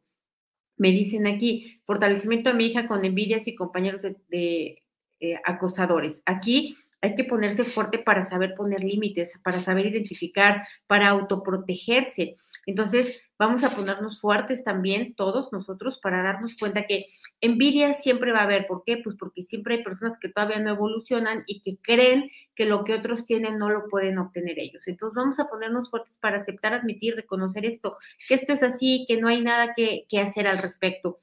Me 0.76 0.90
dicen 0.90 1.26
aquí, 1.26 1.80
fortalecimiento 1.84 2.50
a 2.50 2.54
mi 2.54 2.66
hija 2.66 2.86
con 2.86 3.04
envidias 3.04 3.48
y 3.48 3.54
compañeros 3.54 4.02
de, 4.02 4.81
eh, 5.22 5.40
acosadores. 5.44 6.20
Aquí 6.26 6.76
hay 7.00 7.14
que 7.14 7.22
ponerse 7.22 7.64
fuerte 7.64 7.98
para 7.98 8.24
saber 8.24 8.54
poner 8.56 8.82
límites, 8.82 9.38
para 9.44 9.60
saber 9.60 9.86
identificar, 9.86 10.66
para 10.88 11.08
autoprotegerse. 11.10 12.34
Entonces, 12.66 13.20
vamos 13.38 13.62
a 13.62 13.70
ponernos 13.70 14.20
fuertes 14.20 14.64
también 14.64 15.14
todos 15.14 15.52
nosotros 15.52 16.00
para 16.02 16.22
darnos 16.22 16.56
cuenta 16.56 16.86
que 16.86 17.06
envidia 17.40 17.92
siempre 17.92 18.32
va 18.32 18.40
a 18.40 18.44
haber. 18.44 18.66
¿Por 18.66 18.82
qué? 18.84 18.96
Pues 18.96 19.14
porque 19.14 19.44
siempre 19.44 19.76
hay 19.76 19.84
personas 19.84 20.18
que 20.18 20.28
todavía 20.28 20.58
no 20.58 20.70
evolucionan 20.70 21.44
y 21.46 21.60
que 21.60 21.76
creen 21.80 22.28
que 22.56 22.66
lo 22.66 22.82
que 22.82 22.94
otros 22.94 23.26
tienen 23.26 23.58
no 23.58 23.70
lo 23.70 23.88
pueden 23.88 24.18
obtener 24.18 24.58
ellos. 24.58 24.88
Entonces 24.88 25.14
vamos 25.14 25.38
a 25.38 25.48
ponernos 25.48 25.88
fuertes 25.88 26.16
para 26.20 26.38
aceptar, 26.38 26.74
admitir, 26.74 27.14
reconocer 27.14 27.64
esto, 27.64 27.96
que 28.28 28.34
esto 28.34 28.52
es 28.54 28.64
así, 28.64 29.04
que 29.06 29.20
no 29.20 29.28
hay 29.28 29.40
nada 29.40 29.72
que, 29.74 30.06
que 30.08 30.18
hacer 30.18 30.48
al 30.48 30.58
respecto 30.58 31.18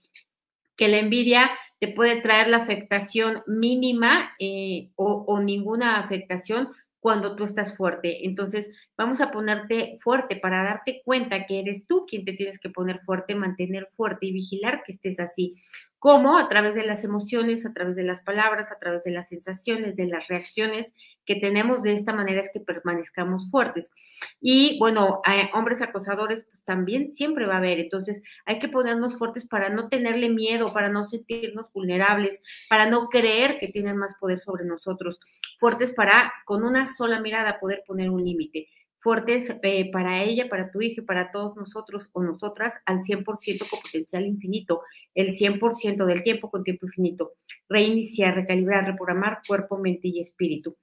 que 0.79 0.87
la 0.87 0.97
envidia 0.97 1.51
te 1.79 1.87
puede 1.87 2.21
traer 2.21 2.49
la 2.49 2.57
afectación 2.57 3.41
mínima 3.47 4.33
eh, 4.39 4.91
o, 4.95 5.23
o, 5.27 5.41
ninguna 5.41 5.99
afectación 5.99 6.69
cuando 6.99 7.35
tú 7.35 7.45
estás 7.45 7.77
fuerte. 7.77 8.25
Entonces, 8.25 8.69
vamos 8.97 9.21
a 9.21 9.31
ponerte 9.31 9.97
fuerte 10.01 10.35
para 10.35 10.63
darte 10.63 11.01
cuenta 11.05 11.45
que 11.45 11.59
eres 11.59 11.87
tú 11.87 12.05
quien 12.05 12.25
te 12.25 12.33
tienes 12.33 12.59
que 12.59 12.69
poner 12.69 12.99
fuerte, 12.99 13.35
mantener 13.35 13.87
fuerte 13.95 14.25
y 14.25 14.33
vigilar 14.33 14.83
que 14.85 14.91
estés 14.91 15.19
así. 15.19 15.53
¿Cómo? 15.99 16.37
A 16.37 16.47
través 16.47 16.75
de 16.75 16.85
las 16.85 17.03
emociones, 17.03 17.65
a 17.65 17.73
través 17.73 17.97
de 17.97 18.03
las 18.03 18.21
palabras, 18.21 18.71
a 18.71 18.79
través 18.79 19.03
de 19.03 19.11
las 19.11 19.27
sensaciones, 19.27 19.97
de 19.97 20.07
las 20.07 20.29
reacciones 20.29 20.93
que 21.25 21.35
tenemos. 21.35 21.83
De 21.83 21.93
esta 21.93 22.13
manera 22.13 22.39
es 22.39 22.49
que 22.53 22.61
permanezcamos 22.61 23.51
fuertes. 23.51 23.91
Y 24.39 24.79
bueno, 24.79 25.21
hombres 25.53 25.81
acosadores 25.81 26.45
pues, 26.49 26.63
también 26.63 27.11
siempre 27.11 27.45
va 27.45 27.55
a 27.55 27.57
haber. 27.57 27.81
Entonces, 27.81 28.23
hay 28.45 28.59
que 28.59 28.69
ponernos 28.69 29.17
fuertes 29.17 29.45
para 29.45 29.69
no 29.69 29.89
tenerle 29.89 30.29
miedo, 30.29 30.71
para 30.71 30.87
no 30.87 31.09
sentirnos 31.09 31.69
vulnerables, 31.73 32.39
para 32.69 32.89
no 32.89 33.09
creer 33.09 33.57
que 33.59 33.67
tienen 33.67 33.97
más 33.97 34.15
poder 34.21 34.39
sobre 34.39 34.63
nosotros. 34.63 35.19
Fuertes 35.57 35.91
para, 35.91 36.31
con 36.45 36.63
una 36.63 36.87
sola 36.87 37.19
mirada, 37.19 37.59
poder 37.59 37.83
poner 37.85 38.09
un 38.09 38.23
límite 38.23 38.69
fuertes 38.99 39.55
eh, 39.63 39.91
para 39.91 40.23
ella, 40.23 40.49
para 40.49 40.71
tu 40.71 40.81
hijo 40.81 41.05
para 41.05 41.31
todos 41.31 41.55
nosotros 41.55 42.09
o 42.13 42.21
nosotras 42.21 42.73
al 42.85 42.99
100% 42.99 43.69
con 43.69 43.79
potencial 43.81 44.25
infinito, 44.25 44.81
el 45.15 45.35
100% 45.35 46.05
del 46.05 46.23
tiempo 46.23 46.49
con 46.51 46.63
tiempo 46.63 46.85
infinito. 46.85 47.33
Reiniciar, 47.67 48.35
recalibrar, 48.35 48.85
reprogramar 48.85 49.39
cuerpo, 49.47 49.77
mente 49.77 50.09
y 50.09 50.21
espíritu. 50.21 50.75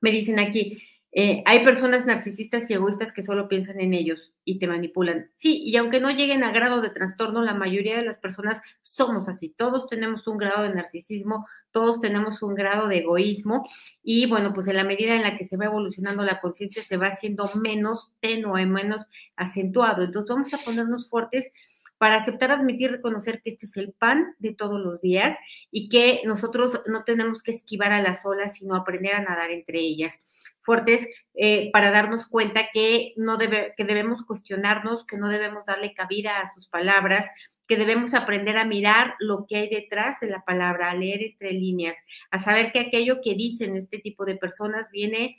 Me 0.00 0.10
dicen 0.10 0.38
aquí, 0.38 0.78
eh, 1.18 1.42
hay 1.46 1.64
personas 1.64 2.04
narcisistas 2.04 2.68
y 2.68 2.74
egoístas 2.74 3.10
que 3.10 3.22
solo 3.22 3.48
piensan 3.48 3.80
en 3.80 3.94
ellos 3.94 4.34
y 4.44 4.58
te 4.58 4.68
manipulan. 4.68 5.30
Sí, 5.34 5.62
y 5.64 5.74
aunque 5.78 5.98
no 5.98 6.10
lleguen 6.10 6.44
a 6.44 6.52
grado 6.52 6.82
de 6.82 6.90
trastorno, 6.90 7.40
la 7.40 7.54
mayoría 7.54 7.96
de 7.96 8.04
las 8.04 8.18
personas 8.18 8.60
somos 8.82 9.26
así. 9.26 9.48
Todos 9.48 9.88
tenemos 9.88 10.26
un 10.26 10.36
grado 10.36 10.64
de 10.64 10.74
narcisismo, 10.74 11.46
todos 11.70 12.00
tenemos 12.00 12.42
un 12.42 12.54
grado 12.54 12.86
de 12.86 12.98
egoísmo 12.98 13.66
y 14.02 14.26
bueno, 14.26 14.52
pues 14.52 14.66
en 14.68 14.76
la 14.76 14.84
medida 14.84 15.16
en 15.16 15.22
la 15.22 15.38
que 15.38 15.46
se 15.46 15.56
va 15.56 15.64
evolucionando 15.64 16.22
la 16.22 16.42
conciencia 16.42 16.84
se 16.84 16.98
va 16.98 17.06
haciendo 17.06 17.50
menos 17.54 18.12
tenue, 18.20 18.66
menos 18.66 19.06
acentuado. 19.36 20.02
Entonces 20.02 20.28
vamos 20.28 20.52
a 20.52 20.58
ponernos 20.58 21.08
fuertes 21.08 21.50
para 21.98 22.16
aceptar, 22.16 22.50
admitir, 22.50 22.90
reconocer 22.90 23.40
que 23.40 23.50
este 23.50 23.66
es 23.66 23.76
el 23.76 23.92
pan 23.92 24.34
de 24.38 24.52
todos 24.52 24.80
los 24.80 25.00
días 25.00 25.34
y 25.70 25.88
que 25.88 26.20
nosotros 26.24 26.82
no 26.86 27.04
tenemos 27.04 27.42
que 27.42 27.52
esquivar 27.52 27.92
a 27.92 28.02
las 28.02 28.24
olas, 28.26 28.56
sino 28.56 28.76
aprender 28.76 29.14
a 29.14 29.22
nadar 29.22 29.50
entre 29.50 29.80
ellas. 29.80 30.18
Fuertes 30.66 31.08
eh, 31.34 31.70
para 31.72 31.90
darnos 31.90 32.26
cuenta 32.26 32.68
que, 32.74 33.14
no 33.16 33.38
debe, 33.38 33.72
que 33.76 33.84
debemos 33.84 34.22
cuestionarnos, 34.22 35.06
que 35.06 35.16
no 35.16 35.28
debemos 35.28 35.64
darle 35.64 35.94
cabida 35.94 36.40
a 36.40 36.52
sus 36.52 36.68
palabras, 36.68 37.30
que 37.66 37.76
debemos 37.76 38.12
aprender 38.12 38.58
a 38.58 38.64
mirar 38.64 39.14
lo 39.20 39.46
que 39.48 39.56
hay 39.56 39.68
detrás 39.70 40.20
de 40.20 40.28
la 40.28 40.44
palabra, 40.44 40.90
a 40.90 40.94
leer 40.94 41.22
entre 41.22 41.52
líneas, 41.52 41.96
a 42.30 42.38
saber 42.38 42.72
que 42.72 42.80
aquello 42.80 43.20
que 43.22 43.34
dicen 43.34 43.76
este 43.76 43.98
tipo 43.98 44.26
de 44.26 44.36
personas 44.36 44.90
viene 44.90 45.36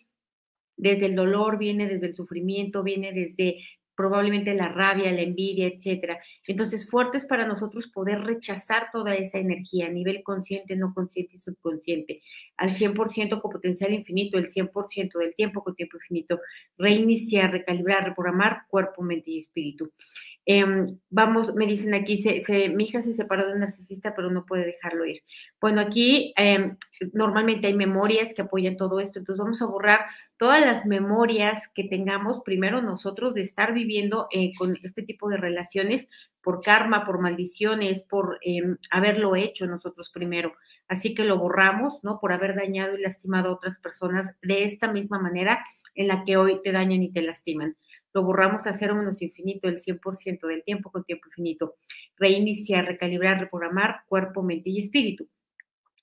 desde 0.77 1.07
el 1.07 1.15
dolor, 1.15 1.57
viene 1.57 1.88
desde 1.88 2.07
el 2.07 2.15
sufrimiento, 2.15 2.84
viene 2.84 3.12
desde 3.12 3.57
probablemente 3.97 4.53
la 4.53 4.69
rabia, 4.69 5.11
la 5.11 5.23
envidia, 5.23 5.67
etcétera. 5.67 6.19
Entonces, 6.45 6.89
fuertes 6.89 7.25
para 7.25 7.47
nosotros 7.47 7.87
poder 7.87 8.21
rechazar 8.21 8.89
toda 8.93 9.15
esa 9.15 9.39
energía 9.39 9.87
a 9.87 9.89
nivel 9.89 10.21
consciente, 10.23 10.75
no 10.75 10.93
consciente 10.93 11.35
y 11.35 11.39
subconsciente, 11.39 12.21
al 12.57 12.69
100% 12.69 13.41
con 13.41 13.51
potencial 13.51 13.91
infinito, 13.91 14.37
el 14.37 14.49
100% 14.49 15.17
del 15.17 15.33
tiempo 15.35 15.63
con 15.63 15.75
tiempo 15.75 15.97
infinito, 15.97 16.39
reiniciar, 16.77 17.51
recalibrar, 17.51 18.05
reprogramar 18.05 18.61
cuerpo, 18.69 19.01
mente 19.01 19.31
y 19.31 19.39
espíritu. 19.39 19.91
Em, 20.49 20.97
vamos, 21.09 21.53
me 21.55 21.65
dicen 21.67 21.93
aquí, 21.93 22.19
se, 22.19 22.69
mi 22.69 22.85
hija 22.85 23.01
se 23.01 23.13
separó 23.13 23.45
de 23.45 23.51
un 23.51 23.59
narcisista, 23.59 24.15
pero 24.15 24.31
no 24.31 24.45
puede 24.45 24.65
dejarlo 24.65 25.05
ir. 25.05 25.21
Bueno, 25.59 25.81
aquí 25.81 26.33
em, 26.37 26.77
normalmente 27.11 27.67
hay 27.67 27.73
memorias 27.73 28.33
que 28.33 28.43
apoyan 28.43 28.77
todo 28.77 29.01
esto, 29.01 29.19
entonces 29.19 29.43
vamos 29.43 29.61
a 29.61 29.65
borrar 29.65 30.05
todas 30.37 30.61
las 30.61 30.85
memorias 30.85 31.67
que 31.75 31.83
tengamos, 31.83 32.43
primero 32.45 32.81
nosotros, 32.81 33.33
de 33.33 33.41
estar 33.41 33.73
viviendo 33.73 34.27
eh, 34.31 34.53
con 34.57 34.77
este 34.83 35.03
tipo 35.03 35.29
de 35.29 35.35
relaciones 35.35 36.07
por 36.41 36.61
karma, 36.61 37.05
por 37.05 37.19
maldiciones, 37.19 38.03
por 38.03 38.39
em, 38.41 38.77
haberlo 38.89 39.35
hecho 39.35 39.67
nosotros 39.67 40.09
primero. 40.13 40.53
Así 40.87 41.13
que 41.13 41.25
lo 41.25 41.37
borramos, 41.37 41.99
¿no? 42.03 42.21
Por 42.21 42.31
haber 42.31 42.55
dañado 42.55 42.97
y 42.97 43.01
lastimado 43.01 43.49
a 43.49 43.53
otras 43.55 43.77
personas 43.79 44.33
de 44.41 44.63
esta 44.63 44.89
misma 44.93 45.19
manera 45.19 45.61
en 45.93 46.07
la 46.07 46.23
que 46.23 46.37
hoy 46.37 46.61
te 46.63 46.71
dañan 46.71 47.03
y 47.03 47.11
te 47.11 47.21
lastiman 47.21 47.75
lo 48.13 48.23
borramos 48.23 48.65
a 48.67 48.73
cero 48.73 48.95
menos 48.95 49.21
infinito 49.21 49.67
el 49.67 49.79
100% 49.79 50.47
del 50.47 50.63
tiempo 50.63 50.91
con 50.91 51.03
tiempo 51.03 51.27
infinito. 51.27 51.75
Reiniciar, 52.17 52.85
recalibrar, 52.85 53.39
reprogramar 53.39 54.01
cuerpo, 54.07 54.43
mente 54.43 54.69
y 54.69 54.79
espíritu. 54.79 55.27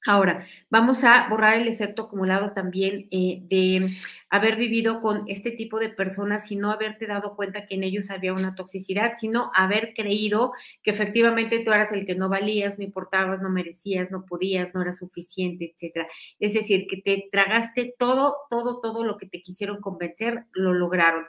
Ahora, 0.06 0.46
vamos 0.68 1.02
a 1.02 1.28
borrar 1.30 1.56
el 1.56 1.66
efecto 1.66 2.02
acumulado 2.02 2.52
también 2.52 3.08
eh, 3.10 3.40
de 3.44 3.88
haber 4.28 4.56
vivido 4.56 5.00
con 5.00 5.24
este 5.28 5.50
tipo 5.50 5.80
de 5.80 5.88
personas 5.88 6.52
y 6.52 6.56
no 6.56 6.70
haberte 6.70 7.06
dado 7.06 7.34
cuenta 7.36 7.64
que 7.64 7.76
en 7.76 7.84
ellos 7.84 8.10
había 8.10 8.34
una 8.34 8.54
toxicidad, 8.54 9.14
sino 9.16 9.50
haber 9.54 9.94
creído 9.94 10.52
que 10.82 10.90
efectivamente 10.90 11.60
tú 11.60 11.72
eras 11.72 11.90
el 11.92 12.04
que 12.04 12.16
no 12.16 12.28
valías, 12.28 12.76
no 12.76 12.84
importabas, 12.84 13.40
no 13.40 13.48
merecías, 13.48 14.10
no 14.10 14.26
podías, 14.26 14.74
no 14.74 14.82
era 14.82 14.92
suficiente, 14.92 15.72
etcétera. 15.72 16.06
Es 16.38 16.52
decir, 16.52 16.86
que 16.86 16.98
te 16.98 17.28
tragaste 17.32 17.94
todo, 17.98 18.36
todo, 18.50 18.82
todo 18.82 19.04
lo 19.04 19.16
que 19.16 19.26
te 19.26 19.40
quisieron 19.40 19.80
convencer, 19.80 20.44
lo 20.52 20.74
lograron. 20.74 21.24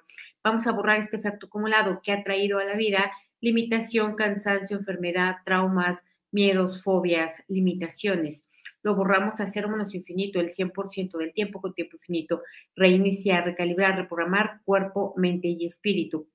Vamos 0.46 0.68
a 0.68 0.74
borrar 0.74 1.00
este 1.00 1.18
efecto 1.18 1.48
acumulado 1.48 2.02
que 2.04 2.12
ha 2.12 2.24
traído 2.24 2.60
a 2.60 2.64
la 2.64 2.76
vida 2.76 3.12
limitación, 3.42 4.14
cansancio, 4.14 4.78
enfermedad, 4.78 5.38
traumas, 5.44 6.06
miedos, 6.30 6.84
fobias, 6.84 7.42
limitaciones. 7.48 8.46
Lo 8.84 8.94
borramos 8.94 9.40
a 9.40 9.48
cero 9.48 9.76
infinito, 9.92 10.40
el 10.40 10.52
100% 10.52 11.18
del 11.18 11.34
tiempo 11.34 11.62
con 11.62 11.74
tiempo 11.74 11.96
infinito. 11.96 12.44
Reiniciar, 12.76 13.44
recalibrar, 13.44 13.96
reprogramar 13.96 14.62
cuerpo, 14.66 15.16
mente 15.18 15.48
y 15.48 15.66
espíritu. 15.66 16.30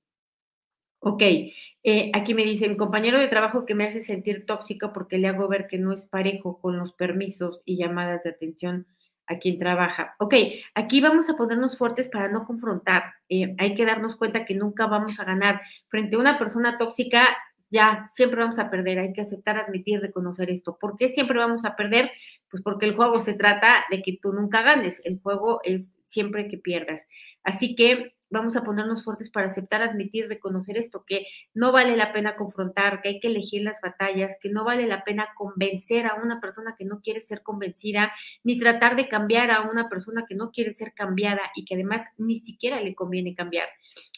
Ok, 0.99 1.23
eh, 1.23 2.11
aquí 2.13 2.35
me 2.35 2.43
dicen, 2.43 2.77
compañero 2.77 3.17
de 3.21 3.29
trabajo 3.29 3.65
que 3.65 3.77
me 3.77 3.85
hace 3.85 4.03
sentir 4.03 4.45
tóxico 4.45 4.93
porque 4.93 5.19
le 5.19 5.29
hago 5.29 5.47
ver 5.47 5.69
que 5.69 5.79
no 5.79 5.93
es 5.93 6.07
parejo 6.07 6.61
con 6.61 6.77
los 6.77 6.95
permisos 6.95 7.61
y 7.65 7.77
llamadas 7.77 8.25
de 8.25 8.31
atención 8.31 8.89
a 9.31 9.39
quien 9.39 9.59
trabaja. 9.59 10.17
Ok, 10.19 10.35
aquí 10.75 11.01
vamos 11.01 11.31
a 11.31 11.37
ponernos 11.37 11.79
fuertes 11.79 12.09
para 12.09 12.29
no 12.29 12.45
confrontar. 12.45 13.15
Eh, 13.29 13.55
hay 13.59 13.75
que 13.75 13.87
darnos 13.87 14.17
cuenta 14.17 14.45
que 14.45 14.55
nunca 14.55 14.87
vamos 14.87 15.19
a 15.21 15.25
ganar. 15.25 15.63
Frente 15.87 16.17
a 16.17 16.19
una 16.19 16.39
persona 16.39 16.77
tóxica, 16.79 17.29
ya 17.71 18.11
siempre 18.13 18.41
vamos 18.41 18.59
a 18.59 18.69
perder, 18.69 18.99
hay 18.99 19.13
que 19.13 19.21
aceptar, 19.21 19.57
admitir, 19.57 20.01
reconocer 20.01 20.51
esto. 20.51 20.77
¿Por 20.79 20.97
qué 20.97 21.09
siempre 21.09 21.39
vamos 21.39 21.65
a 21.65 21.77
perder? 21.77 22.11
Pues 22.51 22.63
porque 22.63 22.87
el 22.87 22.97
juego 22.97 23.21
se 23.21 23.35
trata 23.35 23.85
de 23.91 24.03
que 24.03 24.19
tú 24.21 24.33
nunca 24.33 24.63
ganes, 24.63 25.01
el 25.05 25.21
juego 25.21 25.61
es 25.63 25.91
siempre 26.07 26.49
que 26.49 26.59
pierdas. 26.59 27.07
Así 27.45 27.77
que 27.77 28.17
vamos 28.31 28.57
a 28.57 28.63
ponernos 28.63 29.05
fuertes 29.05 29.31
para 29.31 29.49
aceptar, 29.49 29.83
admitir, 29.83 30.29
reconocer 30.29 30.79
esto, 30.79 31.05
que 31.05 31.27
no 31.53 31.73
vale 31.73 31.97
la 31.97 32.13
pena 32.13 32.37
confrontar, 32.37 33.03
que 33.03 33.11
hay 33.11 33.21
que 33.21 33.29
elegir 33.29 33.63
las 33.63 33.81
batallas, 33.81 34.39
que 34.41 34.49
no 34.49 34.65
vale 34.65 34.87
la 34.87 35.05
pena 35.05 35.29
convencer 35.37 36.07
a 36.07 36.15
una 36.15 36.41
persona 36.41 36.77
que 36.79 36.85
no 36.85 37.01
quiere 37.01 37.21
ser 37.21 37.43
convencida, 37.43 38.13
ni 38.45 38.59
tratar 38.59 38.97
de 38.97 39.09
cambiar 39.09 39.51
a 39.51 39.63
una 39.63 39.89
persona 39.89 40.25
que 40.29 40.35
no 40.35 40.53
quiere 40.53 40.73
ser 40.75 40.95
cambiada 40.95 41.43
y 41.55 41.65
que 41.65 41.75
además 41.75 42.07
ni 42.17 42.39
siquiera 42.39 42.81
le 42.81 42.95
conviene 42.95 43.35
cambiar. 43.35 43.69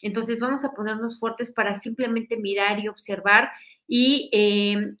Entonces 0.01 0.39
vamos 0.39 0.63
a 0.63 0.71
ponernos 0.71 1.19
fuertes 1.19 1.51
para 1.51 1.79
simplemente 1.79 2.37
mirar 2.37 2.79
y 2.79 2.87
observar 2.87 3.51
y 3.87 4.29
eh, 4.31 4.95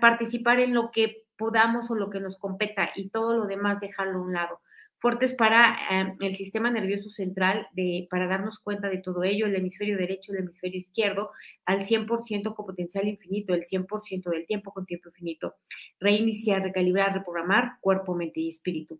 participar 0.00 0.60
en 0.60 0.74
lo 0.74 0.90
que 0.90 1.24
podamos 1.36 1.90
o 1.90 1.94
lo 1.94 2.10
que 2.10 2.20
nos 2.20 2.38
competa 2.38 2.90
y 2.94 3.08
todo 3.08 3.36
lo 3.36 3.46
demás 3.46 3.80
dejarlo 3.80 4.18
a 4.18 4.22
un 4.22 4.32
lado 4.32 4.60
fuertes 5.04 5.34
para 5.34 5.76
em, 5.90 6.16
el 6.18 6.34
sistema 6.34 6.70
nervioso 6.70 7.10
central, 7.10 7.68
de, 7.74 8.08
para 8.10 8.26
darnos 8.26 8.58
cuenta 8.58 8.88
de 8.88 8.96
todo 8.96 9.22
ello, 9.22 9.44
el 9.44 9.54
hemisferio 9.54 9.98
derecho, 9.98 10.32
el 10.32 10.38
hemisferio 10.38 10.80
izquierdo, 10.80 11.30
al 11.66 11.84
100% 11.84 12.54
con 12.54 12.64
potencial 12.64 13.06
infinito, 13.06 13.52
el 13.52 13.66
100% 13.66 14.30
del 14.30 14.46
tiempo 14.46 14.72
con 14.72 14.86
tiempo 14.86 15.10
infinito. 15.10 15.56
Reiniciar, 16.00 16.62
recalibrar, 16.62 17.12
reprogramar 17.12 17.72
cuerpo, 17.82 18.14
mente 18.14 18.40
y 18.40 18.48
espíritu. 18.48 18.98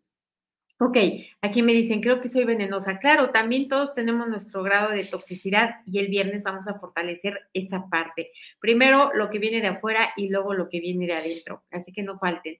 Ok, 0.78 0.98
aquí 1.40 1.62
me 1.62 1.72
dicen, 1.72 2.02
creo 2.02 2.20
que 2.20 2.28
soy 2.28 2.44
venenosa. 2.44 2.98
Claro, 2.98 3.30
también 3.30 3.68
todos 3.68 3.94
tenemos 3.94 4.28
nuestro 4.28 4.62
grado 4.62 4.90
de 4.90 5.06
toxicidad 5.06 5.76
y 5.86 6.00
el 6.00 6.08
viernes 6.08 6.42
vamos 6.42 6.68
a 6.68 6.78
fortalecer 6.78 7.48
esa 7.54 7.88
parte. 7.88 8.32
Primero 8.60 9.10
lo 9.14 9.30
que 9.30 9.38
viene 9.38 9.62
de 9.62 9.68
afuera 9.68 10.10
y 10.18 10.28
luego 10.28 10.52
lo 10.52 10.68
que 10.68 10.80
viene 10.80 11.06
de 11.06 11.14
adentro. 11.14 11.62
Así 11.70 11.92
que 11.92 12.02
no 12.02 12.18
falten. 12.18 12.58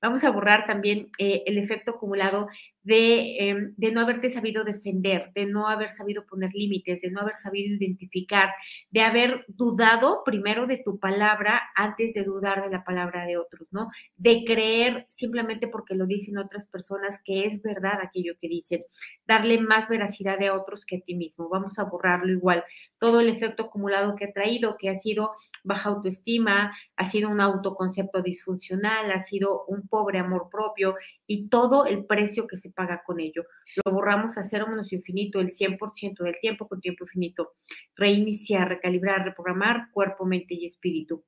Vamos 0.00 0.24
a 0.24 0.30
borrar 0.30 0.66
también 0.66 1.10
eh, 1.18 1.42
el 1.46 1.58
efecto 1.58 1.92
acumulado 1.92 2.48
em, 2.86 3.74
de, 3.76 3.92
no 3.92 4.00
haberte 4.00 4.30
sabido 4.30 4.64
defender, 4.64 5.32
de 5.34 5.46
no 5.46 5.68
haber 5.68 5.90
sabido 5.90 6.24
poner 6.26 6.52
límites, 6.52 7.00
de 7.00 7.10
no 7.10 7.20
haber 7.20 7.36
sabido 7.36 7.74
identificar, 7.74 8.50
de 8.90 9.02
haber 9.02 9.44
dudado 9.48 10.22
primero 10.24 10.66
de 10.66 10.78
tu 10.78 10.98
palabra 10.98 11.62
antes 11.74 12.14
de 12.14 12.24
dudar 12.24 12.62
de 12.62 12.70
la 12.70 12.84
palabra 12.84 13.26
de 13.26 13.36
otros, 13.36 13.68
¿no? 13.72 13.90
De 14.16 14.44
creer 14.44 15.06
simplemente 15.10 15.68
porque 15.68 15.94
lo 15.94 16.06
dicen 16.06 16.38
otras 16.38 16.66
personas 16.66 17.20
que 17.24 17.46
es 17.46 17.60
verdad 17.62 17.98
aquello 18.02 18.34
que 18.40 18.48
dicen, 18.48 18.82
darle 19.26 19.60
más 19.60 19.88
veracidad 19.88 20.42
a 20.42 20.54
otros 20.54 20.84
que 20.84 20.96
a 20.96 21.00
ti 21.00 21.14
mismo. 21.14 21.48
Vamos 21.48 21.78
a 21.78 21.84
borrarlo 21.84 22.32
igual. 22.32 22.64
Todo 22.98 23.20
el 23.20 23.28
efecto 23.28 23.64
acumulado 23.64 24.16
que 24.16 24.26
ha 24.26 24.32
traído, 24.32 24.76
que 24.78 24.90
ha 24.90 24.98
sido 24.98 25.32
baja 25.64 25.90
autoestima, 25.90 26.76
ha 26.96 27.06
sido 27.06 27.30
un 27.30 27.40
autoconcepto 27.40 28.22
disfuncional, 28.22 29.10
ha 29.10 29.22
sido 29.22 29.64
un 29.66 29.88
pobre 29.88 30.18
amor 30.18 30.48
propio 30.50 30.96
y 31.26 31.48
todo 31.48 31.86
el 31.86 32.04
precio 32.04 32.46
que 32.46 32.56
se 32.56 32.70
paga 32.76 33.02
con 33.04 33.18
ello. 33.18 33.44
Lo 33.84 33.92
borramos 33.92 34.38
a 34.38 34.44
cero 34.44 34.66
menos 34.68 34.92
infinito, 34.92 35.40
el 35.40 35.50
100% 35.52 36.22
del 36.22 36.38
tiempo 36.40 36.68
con 36.68 36.80
tiempo 36.80 37.04
infinito. 37.04 37.54
Reiniciar, 37.96 38.68
recalibrar, 38.68 39.24
reprogramar 39.24 39.90
cuerpo, 39.92 40.24
mente 40.26 40.54
y 40.54 40.66
espíritu. 40.66 41.24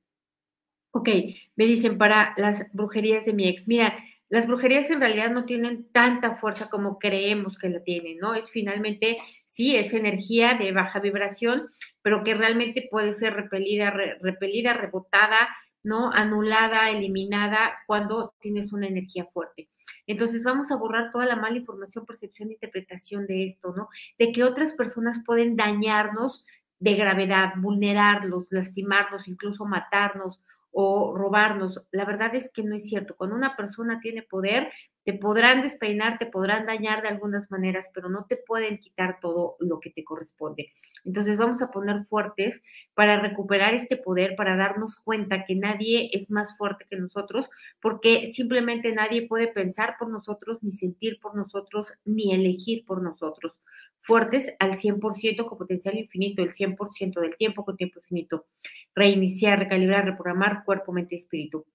Ok, 0.92 1.08
me 1.56 1.66
dicen 1.66 1.98
para 1.98 2.34
las 2.36 2.66
brujerías 2.72 3.24
de 3.24 3.32
mi 3.32 3.48
ex. 3.48 3.66
Mira, 3.66 3.98
las 4.30 4.46
brujerías 4.46 4.90
en 4.90 5.00
realidad 5.00 5.30
no 5.30 5.46
tienen 5.46 5.90
tanta 5.90 6.36
fuerza 6.36 6.68
como 6.68 6.98
creemos 6.98 7.56
que 7.56 7.70
la 7.70 7.82
tienen, 7.82 8.18
¿no? 8.18 8.34
Es 8.34 8.50
finalmente, 8.50 9.18
sí, 9.46 9.74
es 9.76 9.94
energía 9.94 10.54
de 10.54 10.72
baja 10.72 11.00
vibración, 11.00 11.68
pero 12.02 12.24
que 12.24 12.34
realmente 12.34 12.88
puede 12.90 13.14
ser 13.14 13.34
repelida, 13.34 13.90
repelida, 13.90 14.74
rebotada, 14.74 15.48
¿no? 15.84 16.12
Anulada, 16.12 16.90
eliminada 16.90 17.78
cuando 17.86 18.34
tienes 18.40 18.72
una 18.72 18.86
energía 18.86 19.26
fuerte. 19.26 19.68
Entonces 20.06 20.44
vamos 20.44 20.70
a 20.70 20.76
borrar 20.76 21.10
toda 21.12 21.26
la 21.26 21.36
mala 21.36 21.58
información, 21.58 22.06
percepción, 22.06 22.50
interpretación 22.50 23.26
de 23.26 23.46
esto, 23.46 23.72
¿no? 23.76 23.88
De 24.18 24.32
que 24.32 24.44
otras 24.44 24.74
personas 24.74 25.22
pueden 25.24 25.56
dañarnos 25.56 26.44
de 26.80 26.94
gravedad, 26.94 27.54
vulnerarlos, 27.56 28.46
lastimarnos, 28.50 29.28
incluso 29.28 29.64
matarnos 29.64 30.40
o 30.72 31.16
robarnos. 31.16 31.82
La 31.90 32.04
verdad 32.04 32.34
es 32.34 32.50
que 32.52 32.62
no 32.62 32.76
es 32.76 32.88
cierto. 32.88 33.16
Cuando 33.16 33.36
una 33.36 33.56
persona 33.56 34.00
tiene 34.00 34.22
poder, 34.22 34.70
te 35.08 35.14
podrán 35.14 35.62
despeinar, 35.62 36.18
te 36.18 36.26
podrán 36.26 36.66
dañar 36.66 37.00
de 37.00 37.08
algunas 37.08 37.50
maneras, 37.50 37.90
pero 37.94 38.10
no 38.10 38.26
te 38.28 38.36
pueden 38.36 38.76
quitar 38.76 39.20
todo 39.20 39.56
lo 39.58 39.80
que 39.80 39.88
te 39.88 40.04
corresponde. 40.04 40.70
Entonces 41.02 41.38
vamos 41.38 41.62
a 41.62 41.70
poner 41.70 42.04
fuertes 42.04 42.62
para 42.92 43.18
recuperar 43.18 43.72
este 43.72 43.96
poder, 43.96 44.36
para 44.36 44.56
darnos 44.56 44.96
cuenta 44.96 45.46
que 45.46 45.54
nadie 45.54 46.10
es 46.12 46.30
más 46.30 46.58
fuerte 46.58 46.84
que 46.90 46.96
nosotros, 46.96 47.48
porque 47.80 48.30
simplemente 48.34 48.92
nadie 48.92 49.26
puede 49.26 49.48
pensar 49.48 49.96
por 49.98 50.10
nosotros, 50.10 50.58
ni 50.62 50.72
sentir 50.72 51.18
por 51.20 51.34
nosotros, 51.34 51.94
ni 52.04 52.34
elegir 52.34 52.84
por 52.84 53.02
nosotros. 53.02 53.58
Fuertes 53.98 54.54
al 54.60 54.78
100% 54.78 55.46
con 55.46 55.58
potencial 55.58 55.96
infinito, 55.98 56.42
el 56.42 56.52
100% 56.52 57.20
del 57.20 57.36
tiempo 57.36 57.64
con 57.64 57.76
tiempo 57.76 58.00
infinito. 58.00 58.46
Reiniciar, 58.94 59.58
recalibrar, 59.58 60.04
reprogramar 60.04 60.64
cuerpo, 60.64 60.92
mente 60.92 61.16
y 61.16 61.18
espíritu. 61.18 61.66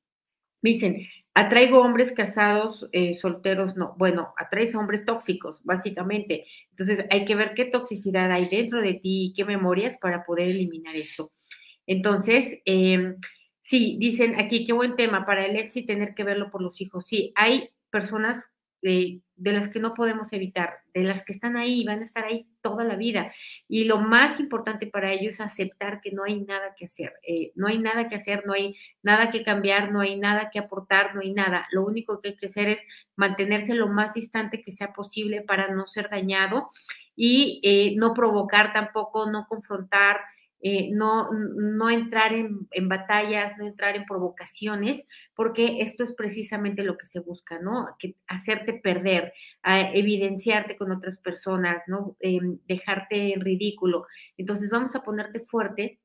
Me 0.64 0.70
dicen, 0.72 1.06
atraigo 1.34 1.82
hombres 1.82 2.14
casados, 2.14 2.88
eh, 2.94 3.16
solteros, 3.20 3.76
no. 3.76 3.96
Bueno, 3.98 4.34
atraes 4.38 4.74
hombres 4.76 5.04
tóxicos, 5.06 5.60
básicamente. 5.64 6.46
Entonces, 6.72 7.06
hay 7.12 7.26
que 7.26 7.36
ver 7.36 7.54
qué 7.54 7.66
toxicidad 7.66 8.32
hay 8.32 8.48
dentro 8.48 8.82
de 8.82 8.94
ti 8.94 9.26
y 9.28 9.34
qué 9.34 9.44
memorias 9.44 9.98
para 9.98 10.24
poder 10.24 10.48
eliminar 10.50 10.96
esto. 10.96 11.32
Entonces, 11.86 12.60
em, 12.66 13.18
sí, 13.62 13.98
dicen 14.00 14.40
aquí, 14.40 14.66
qué 14.66 14.72
buen 14.74 14.96
tema 14.96 15.26
para 15.26 15.46
el 15.46 15.58
ex 15.58 15.76
y 15.78 15.86
tener 15.86 16.16
que 16.16 16.24
verlo 16.24 16.50
por 16.50 16.62
los 16.62 16.80
hijos. 16.80 17.06
Sí, 17.08 17.34
hay 17.36 17.72
personas 17.92 18.50
de, 18.84 19.22
las 19.38 19.70
que 19.70 19.80
no 19.80 19.94
podemos 19.94 20.32
evitar, 20.34 20.80
de 20.94 21.04
las 21.04 21.24
que 21.24 21.34
están 21.34 21.58
ahí 21.58 21.82
y 21.82 21.86
van 21.86 22.02
a 22.02 22.04
estar 22.04 22.26
ahí 22.26 22.48
toda 22.62 22.84
la 22.84 22.96
vida. 22.96 23.32
Y 23.68 23.86
lo 23.86 23.98
más 23.98 24.40
importante 24.40 24.88
para 24.88 25.12
ellos 25.12 25.36
es 25.36 25.42
aceptar 25.42 26.02
que 26.02 26.12
no 26.12 26.24
hay 26.24 26.42
nada 26.42 26.76
que 26.76 26.86
hacer, 26.86 27.14
eh, 27.26 27.52
no 27.56 27.68
hay 27.68 27.80
nada 27.80 28.08
que 28.08 28.16
hacer, 28.16 28.46
no 28.46 28.54
hay 28.54 28.76
nada 29.02 29.32
que 29.32 29.44
cambiar, 29.44 29.92
no 29.92 30.02
hay 30.02 30.20
nada 30.20 30.50
que 30.52 30.60
aportar, 30.60 31.16
no 31.16 31.22
hay 31.22 31.34
nada. 31.34 31.68
Lo 31.72 31.84
único 31.86 32.20
que 32.22 32.30
hay 32.30 32.36
que 32.36 32.48
hacer 32.48 32.70
es 32.70 32.82
mantenerse 33.16 33.74
lo 33.74 33.88
más 33.88 34.14
distante 34.14 34.62
que 34.62 34.72
sea 34.72 34.94
posible 34.94 35.42
para 35.42 35.74
no 35.74 35.88
ser 35.88 36.10
dañado 36.10 36.68
y 37.16 37.62
eh, 37.64 37.96
no 37.98 38.14
provocar 38.14 38.74
tampoco, 38.74 39.30
no 39.30 39.48
confrontar, 39.48 40.20
eh, 40.66 40.92
no, 40.94 41.30
no 41.32 41.90
entrar 41.90 42.32
en, 42.32 42.70
batallas, 42.88 43.58
no 43.58 43.68
entrar 43.68 43.98
en 43.98 44.06
provocaciones, 44.06 45.06
porque 45.36 45.80
esto 45.82 46.06
es 46.06 46.14
precisamente 46.14 46.84
lo 46.84 46.98
que 46.98 47.06
se 47.06 47.20
busca, 47.20 47.60
¿no? 47.60 47.96
Que 48.00 48.16
hacerte 48.28 48.74
perder, 48.74 49.34
evidenciarte 49.94 50.78
con 50.78 50.94
otras 50.94 51.18
personas, 51.18 51.84
¿no? 51.88 52.16
Em, 52.22 52.60
dejarte 52.66 53.34
en 53.34 53.42
ridículo. 53.42 54.06
Entonces 54.38 54.70
vamos 54.72 54.96
a 54.96 55.04
ponerte 55.04 55.42
fuerte 55.42 56.00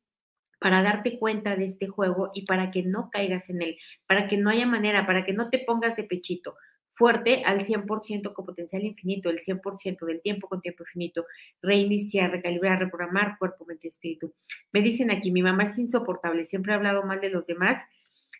para 0.58 0.82
darte 0.82 1.20
cuenta 1.20 1.54
de 1.54 1.66
este 1.66 1.86
juego 1.86 2.32
y 2.34 2.44
para 2.44 2.72
que 2.72 2.82
no 2.82 3.10
caigas 3.10 3.48
en 3.50 3.62
él, 3.62 3.78
para 4.08 4.26
que 4.26 4.38
no 4.38 4.50
haya 4.50 4.66
manera, 4.66 5.06
para 5.06 5.24
que 5.24 5.34
no 5.34 5.50
te 5.50 5.60
pongas 5.60 5.94
de 5.94 6.02
pechito 6.02 6.56
fuerte 6.98 7.42
al 7.44 7.64
100% 7.64 8.32
con 8.32 8.44
potencial 8.44 8.82
infinito, 8.82 9.30
el 9.30 9.38
100% 9.38 10.04
del 10.04 10.20
tiempo 10.20 10.48
con 10.48 10.60
tiempo 10.60 10.82
infinito, 10.82 11.26
reiniciar, 11.62 12.32
recalibrar, 12.32 12.80
reprogramar 12.80 13.38
cuerpo, 13.38 13.64
mente 13.64 13.86
y 13.86 13.90
espíritu. 13.90 14.34
Me 14.72 14.82
dicen 14.82 15.12
aquí, 15.12 15.30
mi 15.30 15.40
mamá 15.40 15.64
es 15.64 15.78
insoportable, 15.78 16.44
siempre 16.44 16.72
ha 16.72 16.76
hablado 16.76 17.04
mal 17.04 17.20
de 17.20 17.30
los 17.30 17.46
demás. 17.46 17.80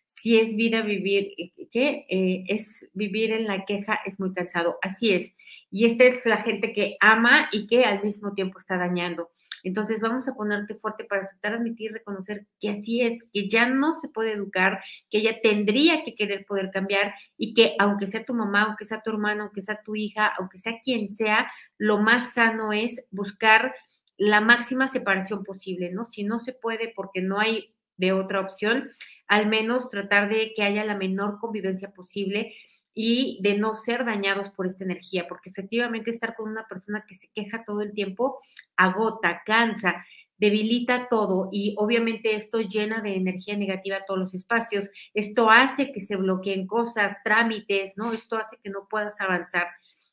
Si 0.09 0.41
es 0.41 0.57
vida 0.57 0.83
vivir, 0.83 1.35
eh, 1.39 1.53
¿qué? 1.71 2.05
Eh, 2.09 2.43
es 2.49 2.89
vivir 2.95 3.31
en 3.31 3.47
la 3.47 3.65
queja, 3.65 4.01
es 4.05 4.19
muy 4.19 4.33
cansado. 4.33 4.79
Así 4.83 5.13
es. 5.13 5.31
Y 5.71 5.85
esta 5.87 6.05
es 6.05 6.25
la 6.25 6.39
gente 6.39 6.73
que 6.73 6.97
ama 7.01 7.49
y 7.53 7.67
que 7.67 7.85
al 7.85 8.03
mismo 8.03 8.33
tiempo 8.33 8.59
está 8.59 8.79
dañando. 8.79 9.31
Entonces 9.63 10.01
vamos 10.01 10.27
a 10.29 10.35
ponerte 10.35 10.75
fuerte 10.75 11.05
para 11.05 11.23
aceptar, 11.23 11.55
admitir, 11.55 11.93
reconocer 11.93 12.47
que 12.59 12.71
así 12.71 13.03
es, 13.03 13.25
que 13.33 13.49
ya 13.49 13.69
no 13.69 13.95
se 13.95 14.09
puede 14.09 14.33
educar, 14.33 14.81
que 15.11 15.19
ella 15.19 15.39
tendría 15.43 16.05
que 16.05 16.15
querer 16.15 16.47
poder 16.47 16.71
cambiar 16.71 17.15
y 17.37 17.55
que 17.55 17.75
aunque 17.79 18.07
sea 18.07 18.25
tu 18.25 18.35
mamá, 18.35 18.63
aunque 18.63 18.87
sea 18.87 19.03
tu 19.03 19.11
hermano, 19.11 19.45
aunque 19.45 19.63
sea 19.63 19.83
tu 19.83 19.95
hija, 19.95 20.33
aunque 20.39 20.59
sea 20.59 20.81
quien 20.83 21.11
sea, 21.11 21.51
lo 21.77 21.99
más 21.99 22.33
sano 22.35 22.73
es 22.73 23.05
buscar 23.11 23.75
la 24.17 24.41
máxima 24.41 24.89
separación 24.89 25.45
posible, 25.45 25.91
¿no? 25.93 26.07
Si 26.07 26.25
no 26.25 26.41
se 26.41 26.53
puede 26.53 26.93
porque 26.95 27.23
no 27.23 27.39
hay 27.39 27.75
de 27.97 28.13
otra 28.13 28.41
opción, 28.41 28.91
al 29.27 29.47
menos 29.47 29.91
tratar 29.91 30.29
de 30.29 30.53
que 30.55 30.63
haya 30.63 30.85
la 30.85 30.97
menor 30.97 31.39
convivencia 31.39 31.91
posible 31.91 32.55
y 33.01 33.39
de 33.43 33.57
no 33.57 33.77
ser 33.77 34.05
dañados 34.05 34.51
por 34.51 34.67
esta 34.67 34.83
energía, 34.83 35.29
porque 35.29 35.51
efectivamente 35.51 36.11
estar 36.11 36.35
con 36.35 36.51
una 36.51 36.67
persona 36.67 37.05
que 37.07 37.15
se 37.15 37.29
queja 37.33 37.63
todo 37.65 37.81
el 37.83 37.93
tiempo 37.93 38.41
agota, 38.77 39.43
cansa, 39.47 40.05
debilita 40.37 41.07
todo 41.09 41.49
y 41.53 41.77
obviamente 41.79 42.35
esto 42.35 42.61
llena 42.61 43.01
de 43.01 43.15
energía 43.15 43.57
negativa 43.57 44.05
todos 44.05 44.19
los 44.19 44.35
espacios. 44.35 44.91
Esto 45.15 45.49
hace 45.49 45.93
que 45.93 46.01
se 46.01 46.17
bloqueen 46.17 46.67
cosas, 46.67 47.23
trámites, 47.23 47.93
¿no? 47.97 48.13
Esto 48.13 48.37
hace 48.37 48.57
que 48.61 48.69
no 48.69 48.89
puedas 48.91 49.21
avanzar. 49.21 49.69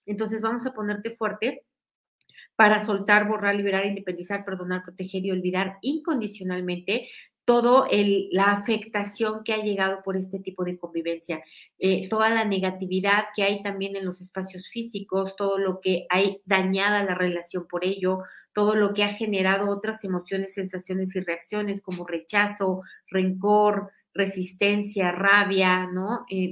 Entonces 0.06 0.44
vamos 0.44 0.68
a 0.68 0.74
ponerte 0.76 1.10
fuerte 1.10 1.64
para 2.56 2.86
soltar, 2.86 3.28
borrar, 3.28 3.56
liberar, 3.56 3.88
independizar, 3.88 4.46
perdonar, 4.46 4.84
proteger 4.84 5.26
y 5.26 5.32
olvidar 5.32 5.80
incondicionalmente 5.82 7.10
toda 7.46 7.88
la 8.32 8.52
afectación 8.52 9.44
que 9.44 9.54
ha 9.54 9.64
llegado 9.64 10.02
por 10.04 10.18
este 10.18 10.40
tipo 10.40 10.66
de 10.66 10.78
convivencia, 10.78 11.44
eh, 11.78 12.10
toda 12.10 12.30
la 12.30 12.44
negatividad 12.44 13.26
que 13.36 13.44
hay 13.44 13.62
también 13.62 13.96
en 13.96 14.06
los 14.06 14.20
espacios 14.20 14.68
físicos, 14.70 15.36
todo 15.36 15.60
lo 15.60 15.80
que 15.80 16.08
hay 16.10 16.42
dañada 16.46 17.04
la 17.04 17.14
relación 17.14 17.68
por 17.68 17.86
ello, 17.86 18.24
todo 18.54 18.76
lo 18.76 18.94
que 18.94 19.04
ha 19.04 19.14
generado 19.14 19.70
otras 19.70 20.04
emociones, 20.04 20.56
sensaciones 20.56 21.16
y 21.16 21.20
reacciones 21.20 21.82
como 21.82 22.06
rechazo, 22.06 22.82
rencor, 23.10 23.92
resistencia, 24.14 25.12
rabia, 25.12 25.88
¿no? 25.88 26.26
Eh, 26.30 26.52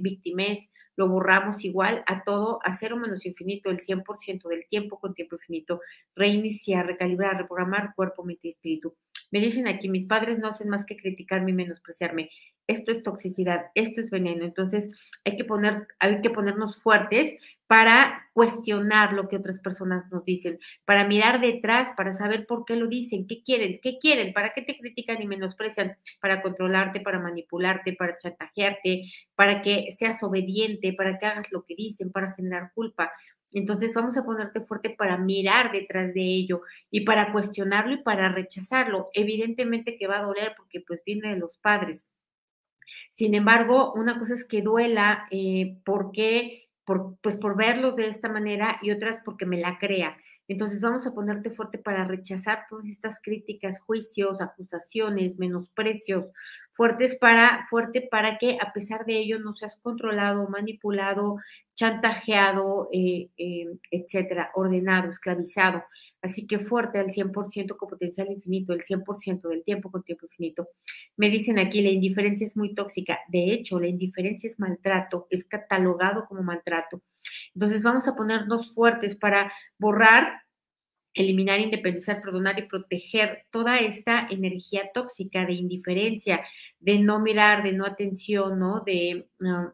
lo 0.95 1.08
borramos 1.08 1.63
igual 1.65 2.03
a 2.06 2.23
todo, 2.23 2.60
a 2.63 2.73
cero 2.75 2.97
menos 2.97 3.25
infinito, 3.25 3.71
el 3.71 3.79
100% 3.79 4.47
del 4.47 4.67
tiempo 4.67 4.99
con 4.99 5.15
tiempo 5.15 5.38
infinito, 5.38 5.82
reiniciar, 6.15 6.86
recalibrar, 6.86 7.38
reprogramar 7.38 7.95
cuerpo, 7.95 8.23
mente 8.23 8.47
y 8.47 8.51
espíritu. 8.51 8.95
Me 9.34 9.39
dicen 9.39 9.67
aquí, 9.67 9.89
mis 9.89 10.06
padres 10.06 10.38
no 10.38 10.48
hacen 10.48 10.69
más 10.69 10.86
que 10.86 10.96
criticarme 10.96 11.50
y 11.50 11.56
menospreciarme. 11.56 12.30
Esto 12.67 12.91
es 12.91 13.02
toxicidad, 13.02 13.65
esto 13.74 14.00
es 14.00 14.12
veneno. 14.12 14.46
Entonces 14.46 14.91
hay 15.26 15.36
que, 15.36 15.43
poner, 15.43 15.88
hay 15.98 16.22
que 16.22 16.30
ponernos 16.30 16.78
fuertes 16.78 17.36
para 17.65 18.30
cuestionar 18.34 19.13
lo 19.13 19.28
que 19.28 19.38
otras 19.38 19.60
personas 19.60 20.06
nos 20.12 20.24
dicen, 20.24 20.60
para 20.86 21.08
mirar 21.08 21.41
detrás, 21.41 21.93
para 21.98 22.13
saber 22.13 22.46
por 22.46 22.65
qué 22.65 22.76
lo 22.76 22.86
dicen, 22.88 23.26
qué 23.26 23.41
quieren, 23.41 23.80
qué 23.82 23.98
quieren, 23.98 24.34
para 24.34 24.54
qué 24.54 24.62
te 24.62 24.78
critican 24.78 25.19
y 25.19 25.26
menosprecian, 25.26 25.98
para 26.22 26.43
controlarte, 26.43 27.00
para 27.00 27.19
manipularte, 27.19 27.93
para 27.93 28.15
chantajearte, 28.19 29.12
para 29.34 29.63
que 29.63 29.88
seas 29.98 30.22
obediente, 30.22 30.93
para 30.93 31.17
que 31.17 31.26
hagas 31.26 31.52
lo 31.52 31.65
que 31.65 31.74
dicen, 31.76 32.12
para 32.12 32.36
generar 32.36 32.72
culpa. 32.76 33.12
Entonces 33.54 33.94
vamos 33.94 34.18
a 34.18 34.26
ponerte 34.26 34.62
fuerte 34.62 34.89
para 34.89 35.18
mirar 35.18 35.72
detrás 35.72 36.13
de 36.13 36.22
ello 36.22 36.62
y 36.92 37.02
para 37.02 37.32
cuestionarlo 37.32 37.94
y 37.94 38.04
para 38.04 38.30
rechazarlo. 38.30 39.10
Evidentemente 39.13 39.98
que 39.98 40.08
va 40.08 40.20
a 40.20 40.24
doler 40.24 40.54
porque 40.58 40.82
pues 40.82 41.02
viene 41.06 41.30
de 41.30 41.39
los 41.39 41.58
padres. 41.58 42.08
Sin 43.12 43.36
embargo, 43.36 43.94
una 43.94 44.20
cosa 44.20 44.34
es 44.34 44.46
que 44.46 44.62
duela 44.62 45.28
eh, 45.32 45.78
porque 45.86 46.70
por, 46.86 47.18
pues 47.22 47.38
por 47.38 47.56
verlos 47.56 47.96
de 47.96 48.08
esta 48.08 48.30
manera 48.30 48.80
y 48.82 48.92
otras 48.92 49.22
porque 49.24 49.46
me 49.46 49.60
la 49.60 49.78
crea. 49.78 50.18
Entonces 50.48 50.82
vamos 50.82 51.08
a 51.08 51.13
ponerte 51.13 51.52
fuerte 51.52 51.78
para 51.78 52.04
rechazar 52.06 52.66
todas 52.68 52.86
estas 52.88 53.20
críticas, 53.22 53.80
juicios, 53.80 54.42
acusaciones, 54.42 55.39
menosprecios, 55.39 56.26
fuertes 56.72 57.16
para, 57.16 57.66
fuerte 57.70 58.08
para 58.12 58.38
que 58.38 58.58
a 58.60 58.74
pesar 58.74 59.06
de 59.06 59.18
ello 59.18 59.39
no 59.39 59.54
seas 59.54 59.78
controlado, 59.78 60.50
manipulado, 60.50 61.38
chantajeado, 61.75 62.89
eh, 62.91 63.29
eh, 63.38 63.67
etcétera, 63.91 64.51
ordenado, 64.53 65.09
esclavizado. 65.09 65.83
Así 66.21 66.47
que 66.47 66.59
fuerte 66.59 66.99
al 66.99 67.12
100% 67.12 67.75
con 67.77 67.89
potencial 67.89 68.31
infinito, 68.31 68.73
el 68.73 68.81
100% 68.81 69.49
del 69.49 69.63
tiempo 69.63 69.91
con 69.91 70.03
tiempo 70.03 70.25
infinito. 70.25 70.69
Me 71.17 71.29
dicen 71.29 71.59
aquí, 71.59 71.81
la 71.81 71.89
indiferencia 71.89 72.47
es 72.47 72.55
muy 72.55 72.75
tóxica. 72.75 73.19
De 73.27 73.51
hecho, 73.51 73.79
la 73.79 73.88
indiferencia 73.88 74.47
es 74.47 74.59
maltrato, 74.59 75.27
es 75.29 75.45
catalogado 75.45 76.25
como 76.27 76.43
maltrato. 76.43 77.01
Entonces 77.55 77.81
vamos 77.81 78.07
a 78.07 78.15
ponernos 78.15 78.73
fuertes 78.73 79.15
para 79.15 79.51
borrar 79.77 80.42
eliminar, 81.13 81.60
independizar, 81.60 82.21
perdonar 82.21 82.58
y 82.60 82.67
proteger 82.67 83.45
toda 83.52 83.80
esta 83.80 84.28
energía 84.30 84.89
tóxica 84.93 85.45
de 85.45 85.54
indiferencia, 85.54 86.43
de 86.80 86.99
no 86.99 87.19
mirar, 87.19 87.63
de 87.63 87.73
no 87.73 87.86
atención, 87.86 88.60
¿no? 88.60 88.82
De, 88.82 89.28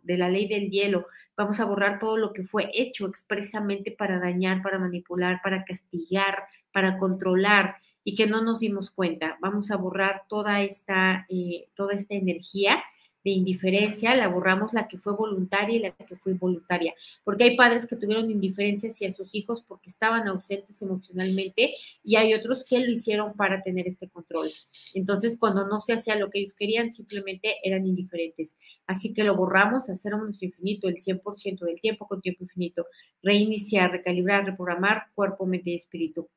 de 0.04 0.17
la 0.17 0.30
ley 0.30 0.47
del 0.47 0.69
hielo. 0.69 1.08
Vamos 1.38 1.60
a 1.60 1.65
borrar 1.65 1.99
todo 1.99 2.17
lo 2.17 2.34
que 2.34 2.43
fue 2.43 2.69
hecho 2.73 3.08
expresamente 3.08 3.91
para 3.91 4.19
dañar, 4.19 4.62
para 4.62 4.80
manipular, 4.80 5.39
para 5.41 5.63
castigar, 5.63 6.43
para 6.73 6.97
controlar 6.97 7.78
y 8.04 8.15
que 8.15 8.28
no 8.28 8.41
nos 8.43 8.60
dimos 8.60 8.91
cuenta. 8.91 9.38
Vamos 9.41 9.71
a 9.71 9.78
borrar 9.78 10.23
toda 10.28 10.62
esta, 10.63 11.25
eh, 11.30 11.69
toda 11.75 11.95
esta 11.95 12.15
energía 12.15 12.84
de 13.23 13.32
indiferencia, 13.32 14.15
la 14.15 14.27
borramos 14.27 14.73
la 14.73 14.88
que 14.88 14.97
fue 14.97 15.13
voluntaria 15.13 15.75
y 15.75 15.79
la 15.79 15.91
que 15.91 16.15
fue 16.15 16.32
involuntaria, 16.32 16.93
porque 17.23 17.43
hay 17.43 17.58
padres 17.58 17.86
que 17.86 17.95
tuvieron 17.95 18.32
indiferencia 18.32 18.89
hacia 18.89 19.12
sus 19.12 19.36
hijos 19.36 19.63
porque 19.67 19.89
estaban 19.89 20.27
ausentes 20.27 20.82
emocionalmente 20.82 21.75
y 22.03 22.15
hay 22.15 22.34
otros 22.34 22.63
que 22.63 22.79
lo 22.79 22.91
hicieron 22.91 23.34
para 23.34 23.62
tener 23.62 23.88
este 23.88 24.08
control. 24.08 24.49
Entonces, 24.93 25.38
cuando 25.38 25.67
no 25.67 25.79
se 25.82 25.93
hacía 25.93 26.15
lo 26.15 26.29
que 26.29 26.39
ellos 26.39 26.53
querían, 26.53 26.91
simplemente 26.91 27.55
eran 27.63 27.86
indiferentes. 27.86 28.55
Así 28.88 29.13
que 29.13 29.23
lo 29.23 29.36
borramos, 29.36 29.89
hacer 29.89 30.13
un 30.13 30.36
infinito, 30.39 30.88
el 30.88 30.97
100% 30.97 31.60
del 31.65 31.79
tiempo 31.82 32.08
con 32.08 32.21
tiempo 32.21 32.43
infinito, 32.43 32.88
reiniciar, 33.21 33.91
recalibrar, 33.91 34.45
reprogramar 34.45 35.08
cuerpo, 35.13 35.45
mente 35.45 35.71
y 35.71 35.75
espíritu. 35.75 36.29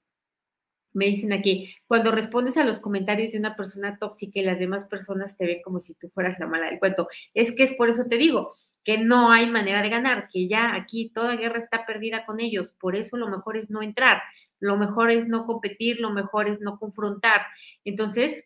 Me 0.93 1.07
dicen 1.07 1.33
aquí, 1.33 1.75
cuando 1.87 2.11
respondes 2.13 2.57
a 2.57 2.65
los 2.65 2.81
comentarios 2.81 3.33
de 3.33 3.39
una 3.39 3.57
persona 3.57 3.99
tóxica 3.99 4.41
y 4.41 4.45
las 4.45 4.59
demás 4.59 4.85
personas 4.85 5.37
te 5.37 5.47
ven 5.47 5.63
como 5.63 5.81
si 5.81 5.95
tú 5.95 6.09
fueras 6.09 6.39
la 6.39 6.47
mala 6.47 6.69
del 6.69 6.79
cuento. 6.79 7.09
Es 7.35 7.53
que 7.53 7.65
es 7.65 7.73
por 7.75 7.91
eso 7.91 8.05
te 8.07 8.19
digo 8.19 8.57
que 8.85 8.99
no 8.99 9.31
hay 9.31 9.49
manera 9.49 9.83
de 9.83 9.89
ganar, 9.89 10.29
que 10.29 10.49
ya 10.49 10.75
aquí 10.75 11.11
toda 11.15 11.37
guerra 11.37 11.59
está 11.59 11.87
perdida 11.87 12.27
con 12.27 12.41
ellos. 12.41 12.71
Por 12.81 12.97
eso 12.97 13.17
lo 13.17 13.29
mejor 13.29 13.57
es 13.57 13.71
no 13.71 13.83
entrar, 13.83 14.23
lo 14.61 14.77
mejor 14.77 15.11
es 15.11 15.29
no 15.29 15.47
competir, 15.47 16.01
lo 16.01 16.11
mejor 16.11 16.49
es 16.49 16.61
no 16.61 16.79
confrontar. 16.79 17.43
Entonces, 17.85 18.45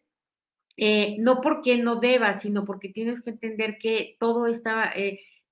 eh, 0.76 1.16
no 1.18 1.40
porque 1.40 1.78
no 1.78 1.96
debas, 1.96 2.42
sino 2.42 2.64
porque 2.64 2.90
tienes 2.90 3.22
que 3.22 3.30
entender 3.30 3.78
que 3.78 4.16
todo 4.20 4.46
está... 4.46 4.92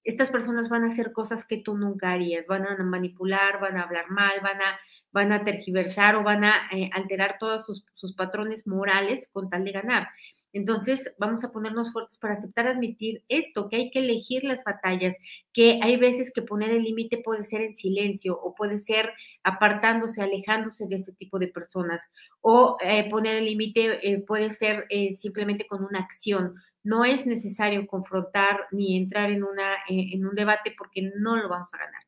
estas 0.04 0.30
personas 0.30 0.68
van 0.68 0.84
a 0.84 0.88
hacer 0.88 1.12
cosas 1.12 1.44
que 1.46 1.56
tú 1.56 1.76
nunca 1.76 2.12
harías, 2.12 2.46
van 2.46 2.66
a 2.66 2.76
manipular, 2.84 3.58
van 3.58 3.78
a 3.78 3.82
hablar 3.82 4.10
mal, 4.10 4.32
van 4.42 4.60
a, 4.60 4.78
van 5.12 5.32
a 5.32 5.44
tergiversar 5.44 6.14
o 6.16 6.22
van 6.22 6.44
a 6.44 6.68
eh, 6.72 6.90
alterar 6.92 7.36
todos 7.38 7.64
sus, 7.94 8.14
patrones 8.14 8.66
morales 8.66 9.28
con 9.32 9.48
tal 9.48 9.64
de 9.64 9.72
ganar. 9.72 10.08
Entonces, 10.52 11.12
vamos 11.18 11.42
a 11.42 11.50
ponernos 11.50 11.92
fuertes 11.92 12.16
para 12.18 12.34
aceptar, 12.34 12.68
admitir 12.68 13.24
esto, 13.28 13.68
que 13.68 13.76
hay 13.76 13.90
que 13.90 13.98
elegir 13.98 14.44
las 14.44 14.62
batallas, 14.62 15.16
que 15.52 15.80
hay 15.82 15.96
veces 15.96 16.30
que 16.32 16.42
poner 16.42 16.70
el 16.70 16.84
límite 16.84 17.18
puede 17.18 17.44
ser 17.44 17.62
en 17.62 17.74
silencio 17.74 18.38
o 18.40 18.54
puede 18.54 18.78
ser 18.78 19.10
apartándose, 19.42 20.22
alejándose 20.22 20.86
de 20.86 20.96
este 20.96 21.12
tipo 21.12 21.40
de 21.40 21.48
personas, 21.48 22.02
o 22.40 22.76
eh, 22.82 23.08
poner 23.10 23.34
el 23.36 23.46
límite 23.46 23.98
eh, 24.08 24.20
puede 24.20 24.50
ser 24.50 24.86
simplemente 25.16 25.66
con 25.66 25.82
una 25.82 25.98
acción, 25.98 26.54
no 26.84 27.04
es 27.04 27.26
necesario 27.26 27.86
confrontar 27.86 28.66
ni 28.70 28.96
entrar 28.96 29.30
en, 29.30 29.42
una, 29.42 29.78
en 29.88 30.24
un 30.24 30.34
debate 30.34 30.74
porque 30.76 31.10
no 31.16 31.36
lo 31.36 31.48
vamos 31.48 31.72
a 31.72 31.78
ganar. 31.78 32.02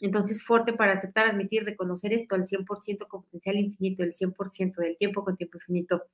Entonces, 0.00 0.42
fuerte 0.42 0.72
para 0.72 0.94
aceptar, 0.94 1.26
admitir, 1.26 1.64
reconocer 1.64 2.12
esto 2.14 2.34
al 2.34 2.46
100% 2.46 3.06
con 3.06 3.22
potencial 3.22 3.56
infinito, 3.56 4.02
el 4.02 4.14
100% 4.14 4.76
del 4.76 4.96
tiempo 4.96 5.24
con 5.24 5.36
tiempo 5.36 5.58
infinito, 5.58 6.04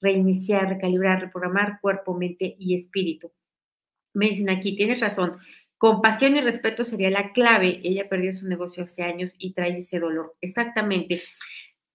reiniciar, 0.00 0.68
recalibrar, 0.68 1.20
reprogramar 1.20 1.80
cuerpo, 1.80 2.14
mente 2.14 2.54
y 2.58 2.76
espíritu. 2.76 3.32
Me 4.14 4.28
dicen 4.28 4.48
aquí, 4.48 4.76
tienes 4.76 5.00
razón, 5.00 5.38
compasión 5.76 6.36
y 6.36 6.40
respeto 6.40 6.84
sería 6.84 7.10
la 7.10 7.32
clave. 7.32 7.80
Ella 7.82 8.08
perdió 8.08 8.32
su 8.32 8.46
negocio 8.46 8.84
hace 8.84 9.02
años 9.02 9.34
y 9.38 9.54
trae 9.54 9.78
ese 9.78 9.98
dolor. 9.98 10.36
Exactamente. 10.40 11.22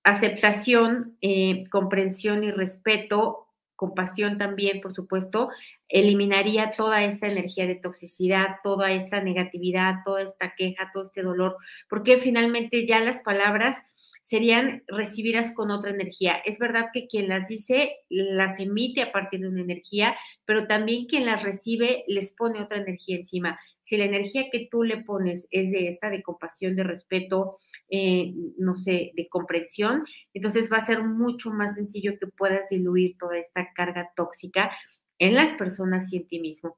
Aceptación, 0.03 1.17
eh, 1.21 1.65
comprensión 1.69 2.43
y 2.43 2.51
respeto 2.51 3.46
compasión 3.77 4.37
también, 4.37 4.81
por 4.81 4.93
supuesto, 4.93 5.49
eliminaría 5.87 6.71
toda 6.71 7.05
esta 7.05 7.27
energía 7.27 7.65
de 7.67 7.75
toxicidad, 7.75 8.57
toda 8.63 8.91
esta 8.91 9.21
negatividad, 9.21 9.97
toda 10.03 10.23
esta 10.23 10.53
queja, 10.57 10.91
todo 10.93 11.03
este 11.03 11.21
dolor, 11.21 11.55
porque 11.87 12.17
finalmente 12.17 12.85
ya 12.85 12.99
las 12.99 13.21
palabras 13.21 13.83
serían 14.27 14.83
recibidas 14.87 15.53
con 15.53 15.71
otra 15.71 15.91
energía. 15.91 16.35
Es 16.45 16.59
verdad 16.59 16.89
que 16.93 17.07
quien 17.07 17.29
las 17.29 17.47
dice 17.47 17.95
las 18.09 18.59
emite 18.59 19.01
a 19.01 19.13
partir 19.13 19.39
de 19.39 19.47
una 19.47 19.61
energía, 19.61 20.17
pero 20.43 20.67
también 20.67 21.05
quien 21.05 21.25
las 21.25 21.41
recibe 21.43 22.03
les 22.07 22.33
pone 22.33 22.61
otra 22.61 22.77
energía 22.77 23.15
encima. 23.15 23.57
Si 23.83 23.95
la 23.95 24.03
energía 24.03 24.49
que 24.51 24.67
tú 24.69 24.83
le 24.83 24.97
pones 24.97 25.47
es 25.49 25.71
de 25.71 25.87
esta, 25.87 26.09
de 26.09 26.23
compasión, 26.23 26.75
de 26.75 26.83
respeto, 26.83 27.55
eh, 27.89 28.33
no 28.57 28.75
sé, 28.75 29.13
de 29.15 29.29
comprensión, 29.29 30.03
entonces 30.33 30.69
va 30.69 30.77
a 30.77 30.85
ser 30.85 31.05
mucho 31.05 31.51
más 31.51 31.75
sencillo 31.75 32.19
que 32.19 32.27
puedas 32.27 32.67
diluir 32.69 33.15
toda 33.17 33.37
esta 33.37 33.71
carga 33.73 34.11
tóxica 34.13 34.71
en 35.19 35.35
las 35.35 35.53
personas 35.53 36.11
y 36.11 36.17
en 36.17 36.27
ti 36.27 36.39
mismo. 36.41 36.77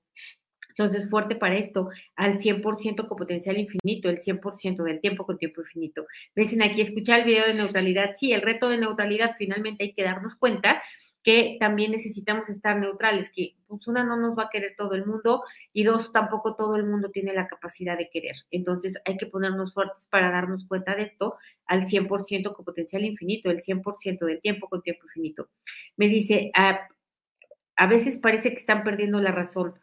Entonces, 0.80 1.10
fuerte 1.10 1.36
para 1.36 1.58
esto, 1.58 1.90
al 2.16 2.40
100% 2.40 3.06
con 3.06 3.18
potencial 3.18 3.58
infinito, 3.58 4.10
el 4.10 4.22
100% 4.22 4.84
del 4.84 5.02
tiempo 5.02 5.26
con 5.26 5.38
tiempo 5.38 5.60
infinito. 5.60 6.06
Me 6.36 6.44
dicen 6.44 6.64
aquí, 6.64 6.80
escuchar 6.80 7.20
el 7.20 7.26
video 7.26 7.46
de 7.46 7.54
neutralidad. 7.54 8.12
Sí, 8.16 8.32
el 8.32 8.42
reto 8.42 8.70
de 8.70 8.78
neutralidad, 8.78 9.36
finalmente 9.38 9.84
hay 9.84 9.94
que 9.94 10.04
darnos 10.04 10.36
cuenta 10.36 10.82
que 11.22 11.58
también 11.60 11.92
necesitamos 11.92 12.50
estar 12.50 12.78
neutrales, 12.80 13.30
que 13.30 13.58
pues, 13.68 13.86
una 13.88 14.06
no 14.06 14.16
nos 14.16 14.38
va 14.38 14.44
a 14.44 14.50
querer 14.50 14.76
todo 14.78 14.94
el 14.94 15.06
mundo 15.06 15.44
y 15.74 15.84
dos, 15.84 16.14
tampoco 16.14 16.56
todo 16.56 16.78
el 16.78 16.86
mundo 16.86 17.10
tiene 17.12 17.34
la 17.34 17.48
capacidad 17.48 17.98
de 17.98 18.10
querer. 18.10 18.38
Entonces, 18.50 19.02
hay 19.04 19.18
que 19.18 19.26
ponernos 19.26 19.74
fuertes 19.74 20.08
para 20.08 20.32
darnos 20.32 20.64
cuenta 20.64 20.96
de 20.96 21.04
esto 21.04 21.36
al 21.66 21.88
100% 21.88 22.54
con 22.54 22.64
potencial 22.64 23.04
infinito, 23.04 23.52
el 23.52 23.62
100% 23.64 24.26
del 24.26 24.40
tiempo 24.40 24.70
con 24.70 24.82
tiempo 24.82 25.08
infinito. 25.08 25.50
Me 25.98 26.08
dice, 26.08 26.52
a, 26.56 26.88
a 27.76 27.88
veces 27.88 28.18
parece 28.18 28.52
que 28.52 28.60
están 28.60 28.86
perdiendo 28.86 29.20
la 29.20 29.34
razón 29.34 29.74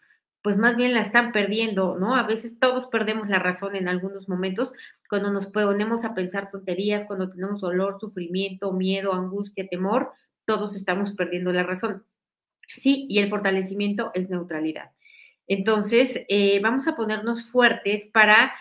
pues 0.42 0.56
más 0.56 0.76
bien 0.76 0.94
la 0.94 1.00
están 1.00 1.32
perdiendo, 1.32 1.96
¿no? 1.98 2.14
A 2.14 2.22
veces 2.22 2.58
todos 2.58 2.86
perdemos 2.86 3.28
la 3.28 3.38
razón 3.38 3.74
en 3.74 3.88
algunos 3.88 4.28
momentos 4.28 4.72
cuando 5.08 5.32
nos 5.32 5.46
ponemos 5.46 6.04
a 6.04 6.14
pensar 6.14 6.50
tonterías, 6.50 7.04
cuando 7.04 7.30
tenemos 7.30 7.60
dolor, 7.60 7.98
sufrimiento, 8.00 8.72
miedo, 8.72 9.12
angustia, 9.12 9.66
temor, 9.68 10.12
todos 10.44 10.76
estamos 10.76 11.12
perdiendo 11.12 11.52
la 11.52 11.64
razón. 11.64 12.04
Sí, 12.78 13.06
y 13.08 13.18
el 13.18 13.30
fortalecimiento 13.30 14.10
es 14.14 14.30
neutralidad. 14.30 14.92
Entonces, 15.48 16.22
eh, 16.28 16.60
vamos 16.60 16.88
a 16.88 16.96
ponernos 16.96 17.50
fuertes 17.50 18.08
para 18.12 18.54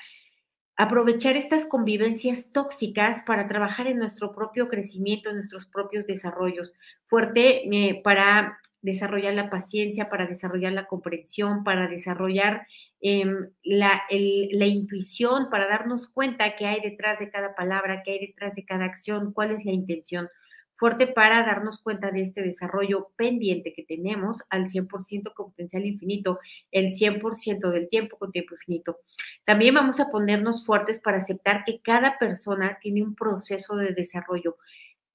aprovechar 0.77 1.37
estas 1.37 1.65
convivencias 1.65 2.51
tóxicas 2.51 3.21
para 3.25 3.47
trabajar 3.47 3.87
en 3.87 3.97
nuestro 3.97 4.33
propio 4.33 4.67
crecimiento, 4.67 5.29
en 5.29 5.35
nuestros 5.35 5.65
propios 5.65 6.05
desarrollos. 6.05 6.73
Fuerte 7.05 7.63
eh, 7.71 8.01
para 8.03 8.59
desarrollar 8.85 9.33
la 9.33 9.49
paciencia, 9.49 10.09
para 10.09 10.27
desarrollar 10.27 10.71
la 10.71 10.85
comprensión, 10.85 11.63
para 11.63 11.87
desarrollar 11.87 12.67
em, 13.01 13.49
la, 13.63 14.03
la, 14.09 14.65
intuición, 14.65 15.49
para 15.49 15.67
darnos 15.67 16.07
cuenta 16.07 16.55
qué 16.55 16.67
hay 16.67 16.81
detrás 16.81 17.19
de 17.19 17.29
cada 17.29 17.55
palabra, 17.55 18.03
qué 18.03 18.11
hay 18.11 18.27
detrás 18.27 18.55
de 18.55 18.63
cada 18.63 18.85
acción, 18.85 19.33
cuál 19.33 19.51
es 19.51 19.65
la 19.65 19.71
intención. 19.71 20.29
Fuerte 20.77 21.07
para 21.07 21.43
darnos 21.43 21.81
cuenta 21.81 22.11
de 22.11 22.21
este 22.21 22.41
desarrollo 22.41 23.11
pendiente 23.15 23.73
que 23.73 23.83
tenemos 23.83 24.37
al 24.49 24.65
100% 24.65 25.33
con 25.33 25.51
potencial 25.51 25.85
infinito, 25.85 26.39
el 26.71 26.93
100% 26.93 27.71
del 27.71 27.89
tiempo 27.89 28.17
con 28.17 28.31
tiempo 28.31 28.55
infinito. 28.55 28.99
También 29.45 29.73
vamos 29.73 29.99
a 29.99 30.09
ponernos 30.09 30.65
fuertes 30.65 30.99
para 30.99 31.17
aceptar 31.17 31.63
que 31.65 31.79
cada 31.81 32.19
persona 32.19 32.77
tiene 32.81 33.03
un 33.03 33.15
proceso 33.15 33.75
de 33.77 33.93
desarrollo 33.93 34.57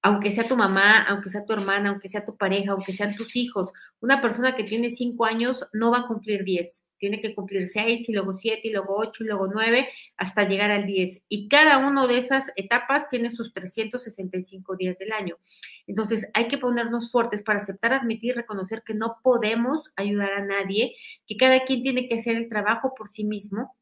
aunque 0.03 0.31
sea 0.31 0.49
tu 0.49 0.57
mamá, 0.57 1.05
aunque 1.09 1.31
sea 1.31 1.45
tu 1.45 1.53
hermana, 1.53 1.91
aunque 1.91 2.09
sea 2.09 2.25
tu 2.25 2.37
pareja, 2.37 2.73
aunque 2.73 2.93
sean 2.93 3.15
tus 3.17 3.37
hijos, 3.37 3.71
una 4.01 4.21
persona 4.21 4.57
que 4.57 4.65
tiene 4.65 4.91
cinco 4.91 5.27
años 5.27 5.67
no 5.73 5.91
va 5.91 5.99
a 5.99 6.07
cumplir 6.07 6.45
diez, 6.45 6.83
tiene 7.01 7.21
que 7.21 7.35
cumplir 7.35 7.69
seis 7.71 8.09
y 8.09 8.13
luego 8.13 8.35
siete 8.35 8.69
y 8.69 8.71
luego 8.71 8.97
ocho 8.99 9.25
y 9.25 9.27
luego 9.27 9.47
nueve 9.47 9.89
hasta 10.17 10.47
llegar 10.47 10.71
al 10.71 10.87
diez. 10.87 11.23
Y 11.29 11.49
cada 11.49 11.79
una 11.79 12.07
de 12.07 12.19
esas 12.19 12.53
etapas 12.57 13.09
tiene 13.09 13.31
sus 13.31 13.53
365 13.55 14.77
días 14.77 14.99
del 14.99 15.13
año. 15.13 15.37
Entonces 15.87 16.29
hay 16.35 16.47
que 16.47 16.59
ponernos 16.59 17.11
fuertes 17.11 17.43
para 17.43 17.61
aceptar, 17.61 17.95
admitir, 17.95 18.37
reconocer 18.37 18.83
que 18.85 18.95
no 18.95 19.17
podemos 19.23 19.91
ayudar 19.97 20.33
a 20.33 20.45
nadie, 20.45 20.95
que 21.27 21.37
cada 21.37 21.65
quien 21.65 21.83
tiene 21.83 22.07
que 22.07 22.17
hacer 22.17 22.37
el 22.37 22.49
trabajo 22.51 22.95
por 22.95 23.11
sí 23.11 23.25
mismo 23.25 23.75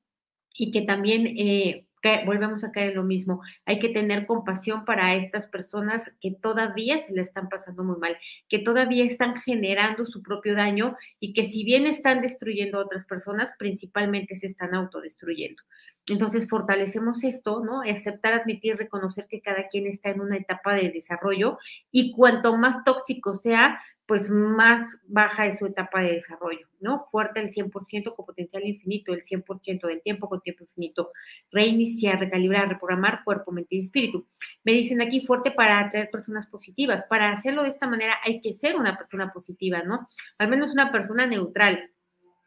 y 0.55 0.71
que 0.71 0.83
también 0.83 1.27
eh, 1.27 1.88
volvemos 2.25 2.65
a 2.65 2.73
caer 2.73 2.91
en 2.91 2.97
lo 2.97 3.05
mismo. 3.05 3.41
Hay 3.65 3.79
que 3.79 3.89
tener 3.89 4.27
compasión 4.27 4.85
para 4.85 5.15
estas 5.15 5.47
personas 5.49 6.13
que 6.21 6.33
todavía 6.33 7.03
se 7.03 7.13
le 7.13 7.23
están 7.23 7.49
pasando 7.49 7.85
muy 7.85 7.99
mal, 7.99 8.17
que 8.49 8.59
todavía 8.59 9.05
están 9.05 9.41
generando 9.43 10.07
su 10.07 10.23
propio 10.23 10.55
daño 10.55 10.97
y 11.21 11.33
que 11.33 11.45
si 11.45 11.65
bien 11.65 11.87
están 11.87 12.21
destruyendo 12.21 12.79
a 12.79 12.85
otras 12.85 13.05
personas, 13.05 13.53
principalmente 13.59 14.37
se 14.37 14.47
están 14.49 14.75
autodestruyendo. 14.75 15.63
Entonces, 16.07 16.49
fortalecemos 16.49 17.23
esto, 17.25 17.63
¿no? 17.63 17.83
Aceptar, 17.83 18.33
admitir, 18.33 18.77
reconocer 18.77 19.27
que 19.29 19.43
cada 19.43 19.69
quien 19.69 19.87
está 19.87 20.11
en 20.11 20.21
una 20.21 20.37
etapa 20.37 20.75
de 20.75 20.89
desarrollo 20.89 21.59
y 21.91 22.13
cuanto 22.13 22.57
más 22.57 22.83
tóxico 22.85 23.39
sea, 23.39 23.79
pues 24.09 24.31
más 24.31 24.97
baja 25.07 25.47
es 25.47 25.59
su 25.59 25.66
etapa 25.66 26.01
de 26.01 26.14
desarrollo, 26.14 26.66
¿no? 26.81 26.99
Fuerte 26.99 27.40
el 27.40 27.53
100% 27.53 28.14
con 28.16 28.25
potencial 28.25 28.64
infinito, 28.64 29.12
el 29.12 29.23
100% 29.23 29.87
del 29.87 30.01
tiempo 30.01 30.31
con 30.31 30.40
tiempo 30.40 30.64
infinito. 30.64 31.12
Reiniciar, 31.53 32.18
recalibrar, 32.18 32.71
reprogramar 32.71 33.23
cuerpo, 33.23 33.53
mente 33.53 33.77
y 33.77 33.81
espíritu. 33.81 34.27
Me 34.64 34.73
dicen 34.73 35.03
aquí 35.03 35.21
fuerte 35.21 35.51
para 35.51 35.79
atraer 35.79 36.09
personas 36.09 36.47
positivas. 36.47 37.05
Para 37.05 37.31
hacerlo 37.31 37.64
de 37.64 37.68
esta 37.68 37.87
manera 37.87 38.14
hay 38.25 38.40
que 38.40 38.55
ser 38.55 38.77
una 38.77 38.97
persona 38.97 39.31
positiva, 39.31 39.83
¿no? 39.83 40.09
Al 40.38 40.49
menos 40.49 40.71
una 40.71 40.90
persona 40.90 41.27
neutral. 41.27 41.90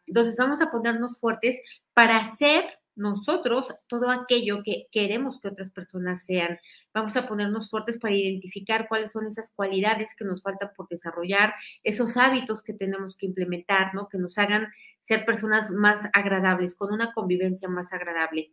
Entonces 0.08 0.36
vamos 0.40 0.62
a 0.62 0.72
ponernos 0.72 1.20
fuertes 1.20 1.60
para 1.94 2.26
ser 2.26 2.66
nosotros 2.96 3.74
todo 3.88 4.10
aquello 4.10 4.62
que 4.64 4.88
queremos 4.92 5.40
que 5.40 5.48
otras 5.50 5.72
personas 5.72 6.26
sean. 6.26 6.60
Vamos 6.94 7.16
a 7.16 7.28
ponernos 7.28 7.70
fuertes 7.70 7.98
para 7.98 8.16
identificar 8.16 8.88
cuáles 8.88 9.12
son 9.12 9.28
esas 9.28 9.52
cualidades 9.56 10.16
que 10.16 10.26
nos 10.26 10.42
faltan 10.42 10.72
por 10.76 10.88
desarrollar, 10.88 11.54
esos 11.84 12.18
hábitos 12.18 12.62
que 12.62 12.74
tenemos 12.74 13.16
que 13.16 13.26
implementar, 13.26 13.94
¿no? 13.94 14.10
Que 14.10 14.18
nos 14.18 14.38
hagan 14.38 14.68
ser 15.02 15.26
personas 15.26 15.72
más 15.72 16.08
agradables, 16.14 16.76
con 16.76 16.94
una 16.94 17.14
convivencia 17.14 17.68
más 17.70 17.92
agradable. 17.94 18.52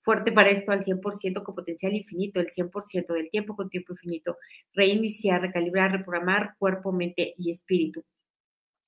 Fuerte 0.00 0.32
para 0.32 0.50
esto 0.50 0.72
al 0.72 0.84
100% 0.84 1.44
con 1.44 1.54
potencial 1.54 1.92
infinito, 1.92 2.40
el 2.40 2.50
100% 2.50 3.14
del 3.14 3.30
tiempo 3.30 3.54
con 3.54 3.70
tiempo 3.70 3.92
infinito. 3.92 4.36
Reiniciar, 4.74 5.40
recalibrar, 5.40 5.92
reprogramar 5.92 6.56
cuerpo, 6.58 6.92
mente 6.92 7.34
y 7.38 7.52
espíritu. 7.52 8.04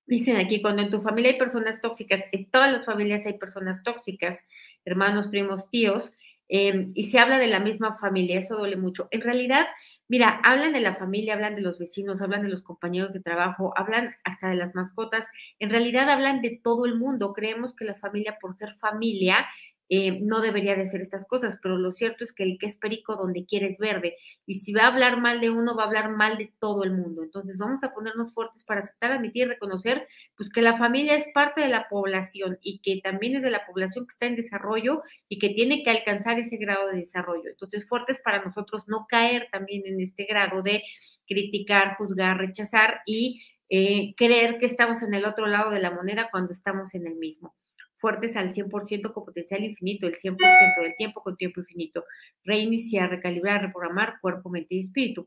Dicen 0.07 0.37
aquí, 0.37 0.61
cuando 0.61 0.83
en 0.83 0.91
tu 0.91 1.01
familia 1.01 1.31
hay 1.33 1.39
personas 1.39 1.81
tóxicas, 1.81 2.21
en 2.33 2.51
todas 2.51 2.71
las 2.71 2.85
familias 2.85 3.25
hay 3.25 3.39
personas 3.39 3.83
tóxicas, 3.83 4.45
hermanos, 4.85 5.29
primos, 5.29 5.71
tíos, 5.71 6.13
em, 6.49 6.93
y 6.95 7.05
se 7.05 7.19
habla 7.19 7.39
de 7.39 7.47
la 7.47 7.59
misma 7.59 7.97
familia, 7.97 8.39
eso 8.39 8.55
duele 8.57 8.77
mucho. 8.77 9.09
En 9.11 9.23
realidad, 9.23 9.67
mira, 10.09 10.41
hablan 10.45 10.75
de 10.75 10.81
la 10.81 10.95
familia, 10.95 11.33
hablan 11.35 11.55
de 11.55 11.63
los 11.63 11.79
vecinos, 11.79 12.21
hablan 12.21 12.43
de 12.43 12.51
los 12.51 12.61
compañeros 12.63 13.15
de 13.15 13.21
trabajo, 13.21 13.73
hablan 13.79 14.15
hasta 14.25 14.49
de 14.51 14.57
las 14.57 14.75
mascotas, 14.75 15.27
en 15.59 15.71
realidad 15.71 16.11
hablan 16.11 16.43
de 16.43 16.61
todo 16.63 16.85
el 16.85 16.97
mundo. 16.99 17.33
Creemos 17.33 17.75
que 17.75 17.87
la 17.87 17.95
familia, 17.95 18.37
por 18.43 18.57
ser 18.59 18.75
familia, 18.75 19.47
eh, 19.89 20.21
no 20.23 20.41
debería 20.41 20.75
de 20.77 20.83
hacer 20.83 21.03
estas 21.03 21.27
cosas, 21.27 21.59
pero 21.63 21.77
lo 21.77 21.93
cierto 21.93 22.25
es 22.25 22.33
que 22.33 22.43
el 22.43 22.59
que 22.59 22.67
es 22.67 22.77
perico 22.77 23.17
donde 23.17 23.45
quiere 23.45 23.67
es 23.69 23.79
verde. 23.79 24.17
Y 24.47 24.57
si 24.57 24.73
va 24.73 24.85
a 24.85 24.87
hablar 24.89 25.21
mal 25.21 25.41
de 25.41 25.51
uno, 25.51 25.77
va 25.77 25.85
a 25.85 25.87
hablar 25.87 26.11
mal 26.11 26.39
de 26.39 26.53
todo 26.59 26.85
el 26.85 26.93
mundo. 26.93 27.23
Entonces 27.23 27.59
vamos 27.59 27.83
a 27.85 27.93
ponernos 27.93 28.33
fuertes 28.33 28.65
para 28.65 28.81
aceptar, 28.81 29.13
admitir 29.13 29.43
y 29.45 29.49
reconocer 29.51 30.07
pues, 30.37 30.49
que 30.51 30.63
la 30.63 30.77
familia 30.77 31.17
es 31.17 31.27
parte 31.35 31.61
de 31.61 31.69
la 31.69 31.89
población 31.89 32.59
y 32.63 32.81
que 32.81 33.01
también 33.03 33.37
es 33.37 33.43
de 33.43 33.51
la 33.51 33.67
población 33.67 34.07
que 34.07 34.13
está 34.13 34.27
en 34.27 34.37
desarrollo 34.37 35.03
y 35.29 35.39
que 35.39 35.51
tiene 35.51 35.83
que 35.83 35.91
alcanzar 35.91 36.39
ese 36.39 36.57
grado 36.57 36.89
de 36.89 37.01
desarrollo. 37.01 37.51
Entonces 37.51 37.87
fuertes 37.89 38.21
para 38.25 38.43
nosotros 38.43 38.85
no 38.89 39.07
caer 39.09 39.49
también 39.53 39.83
en 39.87 40.01
este 40.01 40.25
grado 40.25 40.63
de 40.63 40.83
criticar, 41.27 41.97
juzgar, 41.97 42.39
rechazar 42.39 43.01
y 43.07 43.43
eh, 43.69 44.15
creer 44.17 44.59
que 44.59 44.67
estamos 44.67 45.03
en 45.03 45.15
el 45.15 45.25
otro 45.25 45.47
lado 45.47 45.71
de 45.71 45.81
la 45.81 45.91
moneda 45.91 46.29
cuando 46.31 46.53
estamos 46.53 46.95
en 46.95 47.07
el 47.07 47.17
mismo 47.17 47.55
fuertes 48.05 48.37
al 48.37 48.53
100% 48.53 49.15
con 49.15 49.25
potencial 49.25 49.65
infinito, 49.65 50.07
el 50.07 50.15
100% 50.15 50.37
del 50.83 50.95
tiempo 50.95 51.23
con 51.23 51.39
tiempo 51.39 51.61
infinito. 51.61 52.05
Reiniciar, 52.45 53.09
recalibrar, 53.09 53.63
reprogramar 53.63 54.21
cuerpo, 54.21 54.51
mente 54.51 54.75
y 54.75 54.81
espíritu. 54.81 55.27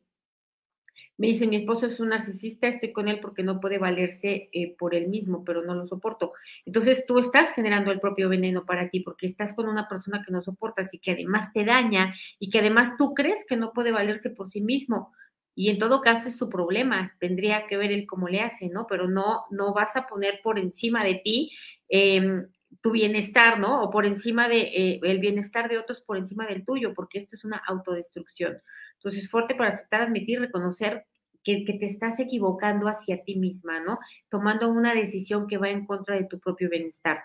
Me 1.18 1.26
dice, 1.26 1.48
mi 1.48 1.56
esposo 1.56 1.88
es 1.88 2.00
un 2.00 2.10
narcisista, 2.10 2.68
estoy 2.68 2.92
con 2.92 3.08
él 3.08 3.20
porque 3.20 3.42
no 3.42 3.60
puede 3.60 3.80
valerse 3.80 4.50
eh, 4.52 4.76
por 4.78 4.94
él 4.94 5.08
mismo, 5.08 5.44
pero 5.44 5.64
no 5.64 5.74
lo 5.74 5.88
soporto. 5.88 6.34
Entonces 6.68 7.04
tú 7.08 7.18
estás 7.18 7.52
generando 7.54 7.92
el 7.92 8.00
propio 8.00 8.30
veneno 8.30 8.64
para 8.64 8.92
ti 8.92 9.00
porque 9.00 9.26
estás 9.26 9.56
con 9.56 9.68
una 9.68 9.88
persona 9.88 10.22
que 10.24 10.32
no 10.32 10.44
soportas 10.44 10.94
y 10.94 11.00
que 11.00 11.14
además 11.14 11.52
te 11.54 11.66
daña 11.66 12.14
y 12.38 12.52
que 12.52 12.60
además 12.60 12.96
tú 13.00 13.16
crees 13.16 13.44
que 13.48 13.58
no 13.58 13.74
puede 13.74 13.92
valerse 13.92 14.30
por 14.30 14.52
sí 14.52 14.62
mismo. 14.62 15.14
Y 15.56 15.70
en 15.70 15.80
todo 15.80 16.02
caso 16.02 16.30
es 16.30 16.38
su 16.38 16.48
problema, 16.48 17.16
tendría 17.20 17.66
que 17.66 17.78
ver 17.78 17.92
él 17.92 18.06
cómo 18.06 18.28
le 18.28 18.42
hace, 18.42 18.70
¿no? 18.70 18.86
Pero 18.86 19.08
no, 19.08 19.46
no 19.50 19.74
vas 19.74 19.96
a 19.96 20.06
poner 20.06 20.42
por 20.44 20.60
encima 20.60 21.04
de 21.04 21.16
ti 21.16 21.52
eh, 21.90 22.46
tu 22.82 22.92
bienestar, 22.92 23.60
¿no? 23.60 23.84
O 23.84 23.90
por 23.90 24.06
encima 24.06 24.48
de 24.50 24.60
eh, 24.60 25.00
el 25.04 25.20
bienestar 25.20 25.70
de 25.70 25.78
otros 25.78 26.02
por 26.02 26.18
encima 26.18 26.46
del 26.48 26.66
tuyo, 26.66 26.94
porque 26.94 27.18
esto 27.18 27.36
es 27.36 27.44
una 27.44 27.58
autodestrucción. 27.58 28.62
Entonces, 28.96 29.30
fuerte 29.30 29.56
para 29.56 29.72
aceptar, 29.72 30.02
admitir, 30.02 30.40
reconocer 30.40 31.06
que, 31.44 31.64
que, 31.64 31.74
te 31.74 31.86
estás 31.86 32.20
equivocando 32.20 32.88
hacia 32.88 33.24
ti 33.24 33.36
misma, 33.36 33.80
¿no? 33.80 34.00
Tomando 34.30 34.70
una 34.70 34.94
decisión 34.94 35.48
que 35.48 35.58
va 35.58 35.70
en 35.70 35.86
contra 35.86 36.16
de 36.16 36.26
tu 36.26 36.40
propio 36.40 36.70
bienestar 36.70 37.20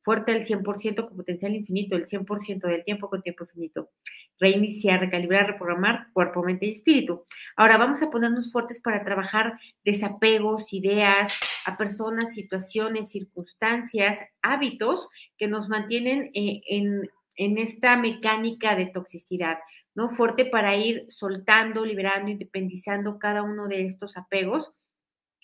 fuerte 0.00 0.32
el 0.32 0.44
100% 0.44 1.06
con 1.06 1.16
potencial 1.16 1.54
infinito, 1.54 1.96
el 1.96 2.06
100% 2.06 2.66
del 2.66 2.84
tiempo 2.84 3.08
con 3.08 3.22
tiempo 3.22 3.44
infinito. 3.44 3.90
Reiniciar, 4.38 5.00
recalibrar, 5.00 5.46
reprogramar 5.46 6.06
cuerpo, 6.12 6.42
mente 6.42 6.66
y 6.66 6.72
espíritu. 6.72 7.26
Ahora 7.56 7.76
vamos 7.76 8.02
a 8.02 8.10
ponernos 8.10 8.50
fuertes 8.50 8.80
para 8.80 9.04
trabajar 9.04 9.58
desapegos, 9.84 10.72
ideas 10.72 11.38
a 11.66 11.76
personas, 11.76 12.34
situaciones, 12.34 13.10
circunstancias, 13.10 14.18
hábitos 14.42 15.08
que 15.36 15.48
nos 15.48 15.68
mantienen 15.68 16.30
eh, 16.34 16.62
en, 16.68 17.10
en 17.36 17.58
esta 17.58 17.96
mecánica 17.96 18.74
de 18.74 18.86
toxicidad, 18.86 19.58
¿no? 19.94 20.08
Fuerte 20.08 20.46
para 20.46 20.76
ir 20.76 21.04
soltando, 21.10 21.84
liberando, 21.84 22.30
independizando 22.30 23.18
cada 23.18 23.42
uno 23.42 23.68
de 23.68 23.84
estos 23.84 24.16
apegos 24.16 24.72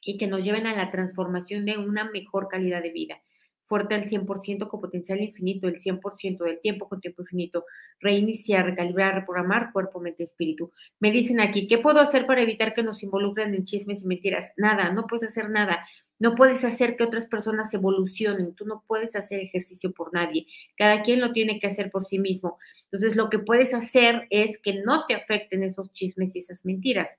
y 0.01 0.17
que 0.17 0.27
nos 0.27 0.45
lleven 0.45 0.67
a 0.67 0.75
la 0.75 0.91
transformación 0.91 1.67
de 1.67 1.77
una 1.77 2.11
mejor 2.11 2.49
calidad 2.49 2.83
de 2.83 2.93
vida 2.93 3.21
fuerte 3.67 3.95
al 3.95 4.09
100% 4.09 4.69
con 4.69 4.81
potencial 4.81 5.21
infinito, 5.21 5.69
el 5.69 5.81
100% 5.81 6.45
del 6.45 6.61
tiempo 6.61 6.89
con 6.89 7.01
tiempo 7.01 7.23
infinito, 7.23 7.65
reiniciar, 8.01 8.65
recalibrar, 8.65 9.15
reprogramar 9.15 9.73
cuerpo, 9.73 10.01
mente, 10.01 10.25
espíritu. 10.25 10.73
Me 11.01 11.11
dicen 11.11 11.41
aquí, 11.41 11.67
¿qué 11.67 11.79
puedo 11.79 12.01
hacer 12.01 12.27
para 12.27 12.43
evitar 12.43 12.75
que 12.75 12.83
nos 12.83 13.03
involucren 13.03 13.55
en 13.55 13.65
chismes 13.65 14.03
y 14.03 14.07
mentiras? 14.07 14.53
Nada, 14.57 14.93
no 14.93 15.07
puedes 15.07 15.29
hacer 15.29 15.51
nada. 15.51 15.87
No 16.19 16.35
puedes 16.35 16.65
hacer 16.65 16.97
que 16.97 17.05
otras 17.05 17.27
personas 17.27 17.75
evolucionen, 17.75 18.55
tú 18.55 18.65
no 18.65 18.83
puedes 18.87 19.15
hacer 19.17 19.41
ejercicio 19.41 19.93
por 19.93 20.15
nadie, 20.15 20.47
cada 20.75 21.03
quien 21.03 21.21
lo 21.21 21.33
tiene 21.33 21.61
que 21.61 21.67
hacer 21.67 21.91
por 21.91 22.07
sí 22.07 22.19
mismo. 22.19 22.59
Entonces, 22.85 23.17
lo 23.17 23.29
que 23.29 23.39
puedes 23.39 23.75
hacer 23.75 24.27
es 24.31 24.59
que 24.59 24.81
no 24.83 25.05
te 25.07 25.15
afecten 25.15 25.63
esos 25.63 25.93
chismes 25.93 26.35
y 26.35 26.39
esas 26.39 26.65
mentiras. 26.65 27.19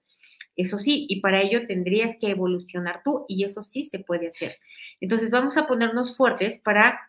Eso 0.57 0.79
sí, 0.79 1.05
y 1.07 1.21
para 1.21 1.41
ello 1.41 1.67
tendrías 1.67 2.17
que 2.19 2.31
evolucionar 2.31 3.01
tú 3.05 3.25
y 3.27 3.43
eso 3.45 3.63
sí 3.63 3.83
se 3.83 3.99
puede 3.99 4.29
hacer. 4.29 4.57
Entonces 4.99 5.31
vamos 5.31 5.55
a 5.55 5.67
ponernos 5.67 6.17
fuertes 6.17 6.59
para 6.63 6.99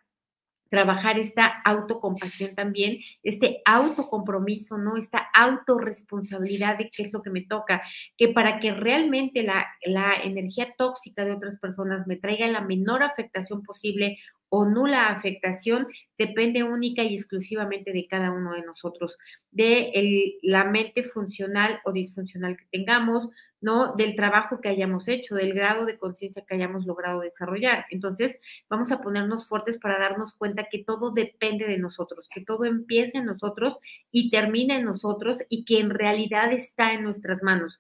trabajar 0.69 1.19
esta 1.19 1.47
autocompasión 1.65 2.55
también, 2.55 2.99
este 3.23 3.63
autocompromiso, 3.65 4.77
¿no? 4.77 4.99
Esta 4.99 5.29
autorresponsabilidad 5.35 6.77
de 6.77 6.91
qué 6.91 7.05
es 7.05 7.13
lo 7.13 7.23
que 7.23 7.31
me 7.31 7.41
toca, 7.41 7.83
que 8.17 8.29
para 8.29 8.61
que 8.61 8.73
realmente 8.73 9.43
la, 9.43 9.67
la 9.87 10.15
energía 10.23 10.75
tóxica 10.77 11.25
de 11.25 11.33
otras 11.33 11.59
personas 11.59 12.07
me 12.07 12.17
traiga 12.17 12.47
la 12.49 12.61
menor 12.61 13.03
afectación 13.03 13.63
posible 13.63 14.19
o 14.51 14.67
nula 14.67 15.09
afectación 15.09 15.89
depende 16.17 16.63
única 16.63 17.03
y 17.03 17.15
exclusivamente 17.15 17.93
de 17.93 18.07
cada 18.07 18.31
uno 18.31 18.53
de 18.53 18.63
nosotros, 18.63 19.17
de 19.51 20.39
la 20.43 20.65
mente 20.65 21.05
funcional 21.05 21.81
o 21.85 21.93
disfuncional 21.93 22.57
que 22.57 22.67
tengamos, 22.71 23.29
¿no? 23.61 23.95
Del 23.95 24.17
trabajo 24.17 24.61
que 24.61 24.69
hayamos 24.69 25.09
hecho, 25.09 25.35
del 25.35 25.53
grado 25.53 25.85
de 25.85 25.99
conciencia 25.99 26.45
que 26.47 26.55
hayamos 26.55 26.87
logrado 26.87 27.21
desarrollar. 27.21 27.87
Entonces, 27.91 28.39
vamos 28.69 28.93
a 28.93 29.01
ponernos 29.01 29.49
fuertes 29.49 29.79
para 29.79 29.99
darnos 29.99 30.35
cuenta 30.35 30.69
que 30.71 30.85
todo 30.85 31.13
depende 31.13 31.67
de 31.67 31.79
nosotros, 31.79 32.29
que 32.33 32.45
todo 32.45 32.65
empieza 32.65 33.19
en 33.19 33.27
nosotros 33.27 33.77
y 34.11 34.31
termina 34.31 34.77
en 34.77 34.85
nosotros 34.85 35.39
y 35.49 35.65
que 35.65 35.81
en 35.81 35.91
realidad 35.91 36.53
está 36.53 36.93
en 36.93 37.03
nuestras 37.05 37.43
manos. 37.43 37.79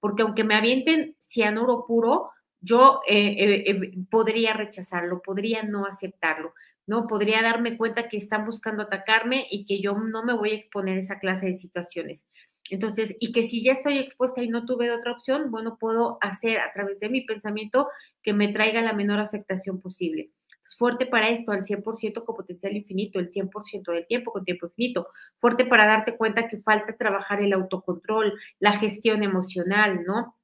Porque 0.00 0.22
aunque 0.22 0.44
me 0.44 0.54
avienten 0.54 1.14
cianuro 1.18 1.84
puro, 1.86 2.30
yo 2.60 3.00
eh, 3.08 3.36
eh, 3.38 3.64
eh, 3.70 3.92
podría 4.10 4.52
rechazarlo, 4.52 5.22
podría 5.22 5.62
no 5.62 5.86
aceptarlo, 5.86 6.54
¿no? 6.86 7.06
Podría 7.06 7.42
darme 7.42 7.76
cuenta 7.76 8.08
que 8.08 8.16
están 8.16 8.44
buscando 8.44 8.82
atacarme 8.82 9.46
y 9.50 9.64
que 9.64 9.80
yo 9.80 9.94
no 9.94 10.24
me 10.24 10.34
voy 10.34 10.50
a 10.50 10.54
exponer 10.54 10.98
a 10.98 11.00
esa 11.00 11.18
clase 11.18 11.46
de 11.46 11.56
situaciones. 11.56 12.24
Entonces, 12.70 13.16
y 13.18 13.32
que 13.32 13.48
si 13.48 13.64
ya 13.64 13.72
estoy 13.72 13.98
expuesta 13.98 14.42
y 14.42 14.48
no 14.48 14.64
tuve 14.64 14.92
otra 14.92 15.12
opción, 15.12 15.50
bueno, 15.50 15.76
puedo 15.78 16.18
hacer 16.20 16.58
a 16.60 16.72
través 16.72 17.00
de 17.00 17.08
mi 17.08 17.22
pensamiento 17.22 17.88
que 18.22 18.32
me 18.32 18.48
traiga 18.48 18.82
la 18.82 18.92
menor 18.92 19.20
afectación 19.20 19.80
posible. 19.80 20.30
Fuerte 20.78 21.06
para 21.06 21.30
esto, 21.30 21.52
al 21.52 21.64
100% 21.64 22.24
con 22.24 22.36
potencial 22.36 22.76
infinito, 22.76 23.18
el 23.18 23.30
100% 23.30 23.92
del 23.92 24.06
tiempo 24.06 24.30
con 24.30 24.44
tiempo 24.44 24.66
infinito. 24.66 25.08
Fuerte 25.38 25.64
para 25.64 25.86
darte 25.86 26.16
cuenta 26.16 26.48
que 26.48 26.58
falta 26.58 26.96
trabajar 26.96 27.40
el 27.42 27.54
autocontrol, 27.54 28.34
la 28.60 28.78
gestión 28.78 29.22
emocional, 29.22 30.04
¿no? 30.06 30.36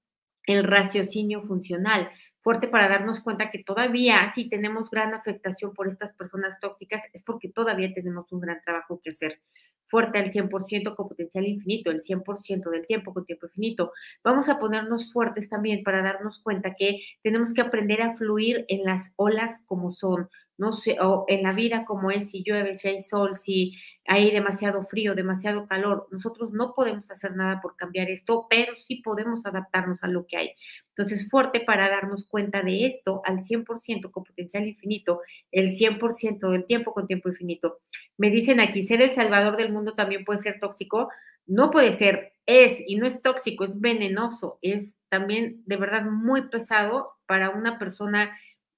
El 0.46 0.64
raciocinio 0.64 1.42
funcional, 1.42 2.10
fuerte 2.40 2.68
para 2.68 2.88
darnos 2.88 3.20
cuenta 3.20 3.50
que 3.50 3.62
todavía 3.62 4.30
si 4.32 4.48
tenemos 4.48 4.88
gran 4.88 5.14
afectación 5.14 5.74
por 5.74 5.88
estas 5.88 6.12
personas 6.12 6.58
tóxicas 6.60 7.02
es 7.12 7.22
porque 7.22 7.48
todavía 7.48 7.92
tenemos 7.92 8.30
un 8.32 8.40
gran 8.40 8.60
trabajo 8.62 9.00
que 9.02 9.10
hacer 9.10 9.40
fuerte 9.86 10.18
al 10.18 10.30
100% 10.30 10.94
con 10.94 11.08
potencial 11.08 11.46
infinito, 11.46 11.90
el 11.90 12.02
100% 12.02 12.70
del 12.70 12.86
tiempo 12.86 13.14
con 13.14 13.24
tiempo 13.24 13.46
infinito. 13.46 13.92
Vamos 14.22 14.48
a 14.48 14.58
ponernos 14.58 15.12
fuertes 15.12 15.48
también 15.48 15.82
para 15.82 16.02
darnos 16.02 16.40
cuenta 16.40 16.74
que 16.74 17.00
tenemos 17.22 17.54
que 17.54 17.60
aprender 17.60 18.02
a 18.02 18.14
fluir 18.14 18.64
en 18.68 18.84
las 18.84 19.12
olas 19.16 19.62
como 19.66 19.90
son, 19.90 20.28
no 20.58 20.72
sé, 20.72 20.96
o 21.00 21.24
en 21.28 21.42
la 21.42 21.52
vida 21.52 21.84
como 21.84 22.10
es, 22.10 22.30
si 22.30 22.42
llueve, 22.44 22.76
si 22.76 22.88
hay 22.88 23.00
sol, 23.00 23.36
si 23.36 23.74
hay 24.08 24.30
demasiado 24.30 24.84
frío, 24.84 25.14
demasiado 25.14 25.66
calor. 25.66 26.08
Nosotros 26.10 26.52
no 26.52 26.74
podemos 26.74 27.10
hacer 27.10 27.34
nada 27.34 27.60
por 27.60 27.76
cambiar 27.76 28.10
esto, 28.10 28.46
pero 28.48 28.74
sí 28.76 28.96
podemos 28.96 29.46
adaptarnos 29.46 30.02
a 30.02 30.08
lo 30.08 30.26
que 30.26 30.36
hay. 30.36 30.50
Entonces, 30.90 31.28
fuerte 31.30 31.60
para 31.60 31.88
darnos 31.88 32.26
cuenta 32.26 32.62
de 32.62 32.86
esto 32.86 33.22
al 33.24 33.44
100% 33.44 34.10
con 34.10 34.24
potencial 34.24 34.66
infinito, 34.66 35.20
el 35.50 35.76
100% 35.76 36.50
del 36.50 36.66
tiempo 36.66 36.92
con 36.92 37.06
tiempo 37.06 37.28
infinito. 37.28 37.80
Me 38.16 38.30
dicen 38.30 38.60
aquí, 38.60 38.86
ser 38.86 39.02
el 39.02 39.14
salvador 39.14 39.56
del 39.56 39.72
mundo 39.72 39.94
también 39.94 40.24
puede 40.24 40.40
ser 40.40 40.58
tóxico. 40.60 41.08
No 41.46 41.70
puede 41.70 41.92
ser, 41.92 42.32
es 42.46 42.82
y 42.86 42.96
no 42.96 43.06
es 43.06 43.22
tóxico, 43.22 43.64
es 43.64 43.80
venenoso, 43.80 44.58
es 44.62 44.96
también 45.08 45.62
de 45.66 45.76
verdad 45.76 46.02
muy 46.02 46.48
pesado 46.48 47.12
para 47.26 47.50
una 47.50 47.78
persona 47.78 48.36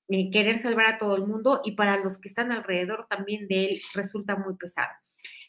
eh, 0.09 0.31
querer 0.31 0.59
salvar 0.59 0.87
a 0.87 0.99
todo 0.99 1.17
el 1.17 1.27
mundo 1.27 1.61
y 1.64 1.73
para 1.73 1.99
los 1.99 2.19
que 2.19 2.29
están 2.29 2.51
alrededor 2.51 3.07
también 3.07 3.47
de 3.47 3.67
él 3.67 3.81
resulta 3.95 4.37
muy 4.37 4.55
pesado. 4.57 4.88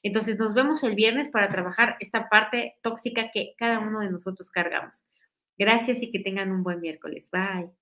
Entonces 0.03 0.37
nos 0.37 0.53
vemos 0.53 0.83
el 0.83 0.95
viernes 0.95 1.29
para 1.29 1.49
trabajar 1.49 1.97
esta 1.99 2.29
parte 2.29 2.75
tóxica 2.81 3.31
que 3.31 3.53
cada 3.57 3.79
uno 3.79 3.99
de 3.99 4.09
nosotros 4.09 4.49
cargamos. 4.51 5.05
Gracias 5.57 6.01
y 6.01 6.11
que 6.11 6.19
tengan 6.19 6.51
un 6.51 6.63
buen 6.63 6.79
miércoles. 6.79 7.29
Bye. 7.31 7.78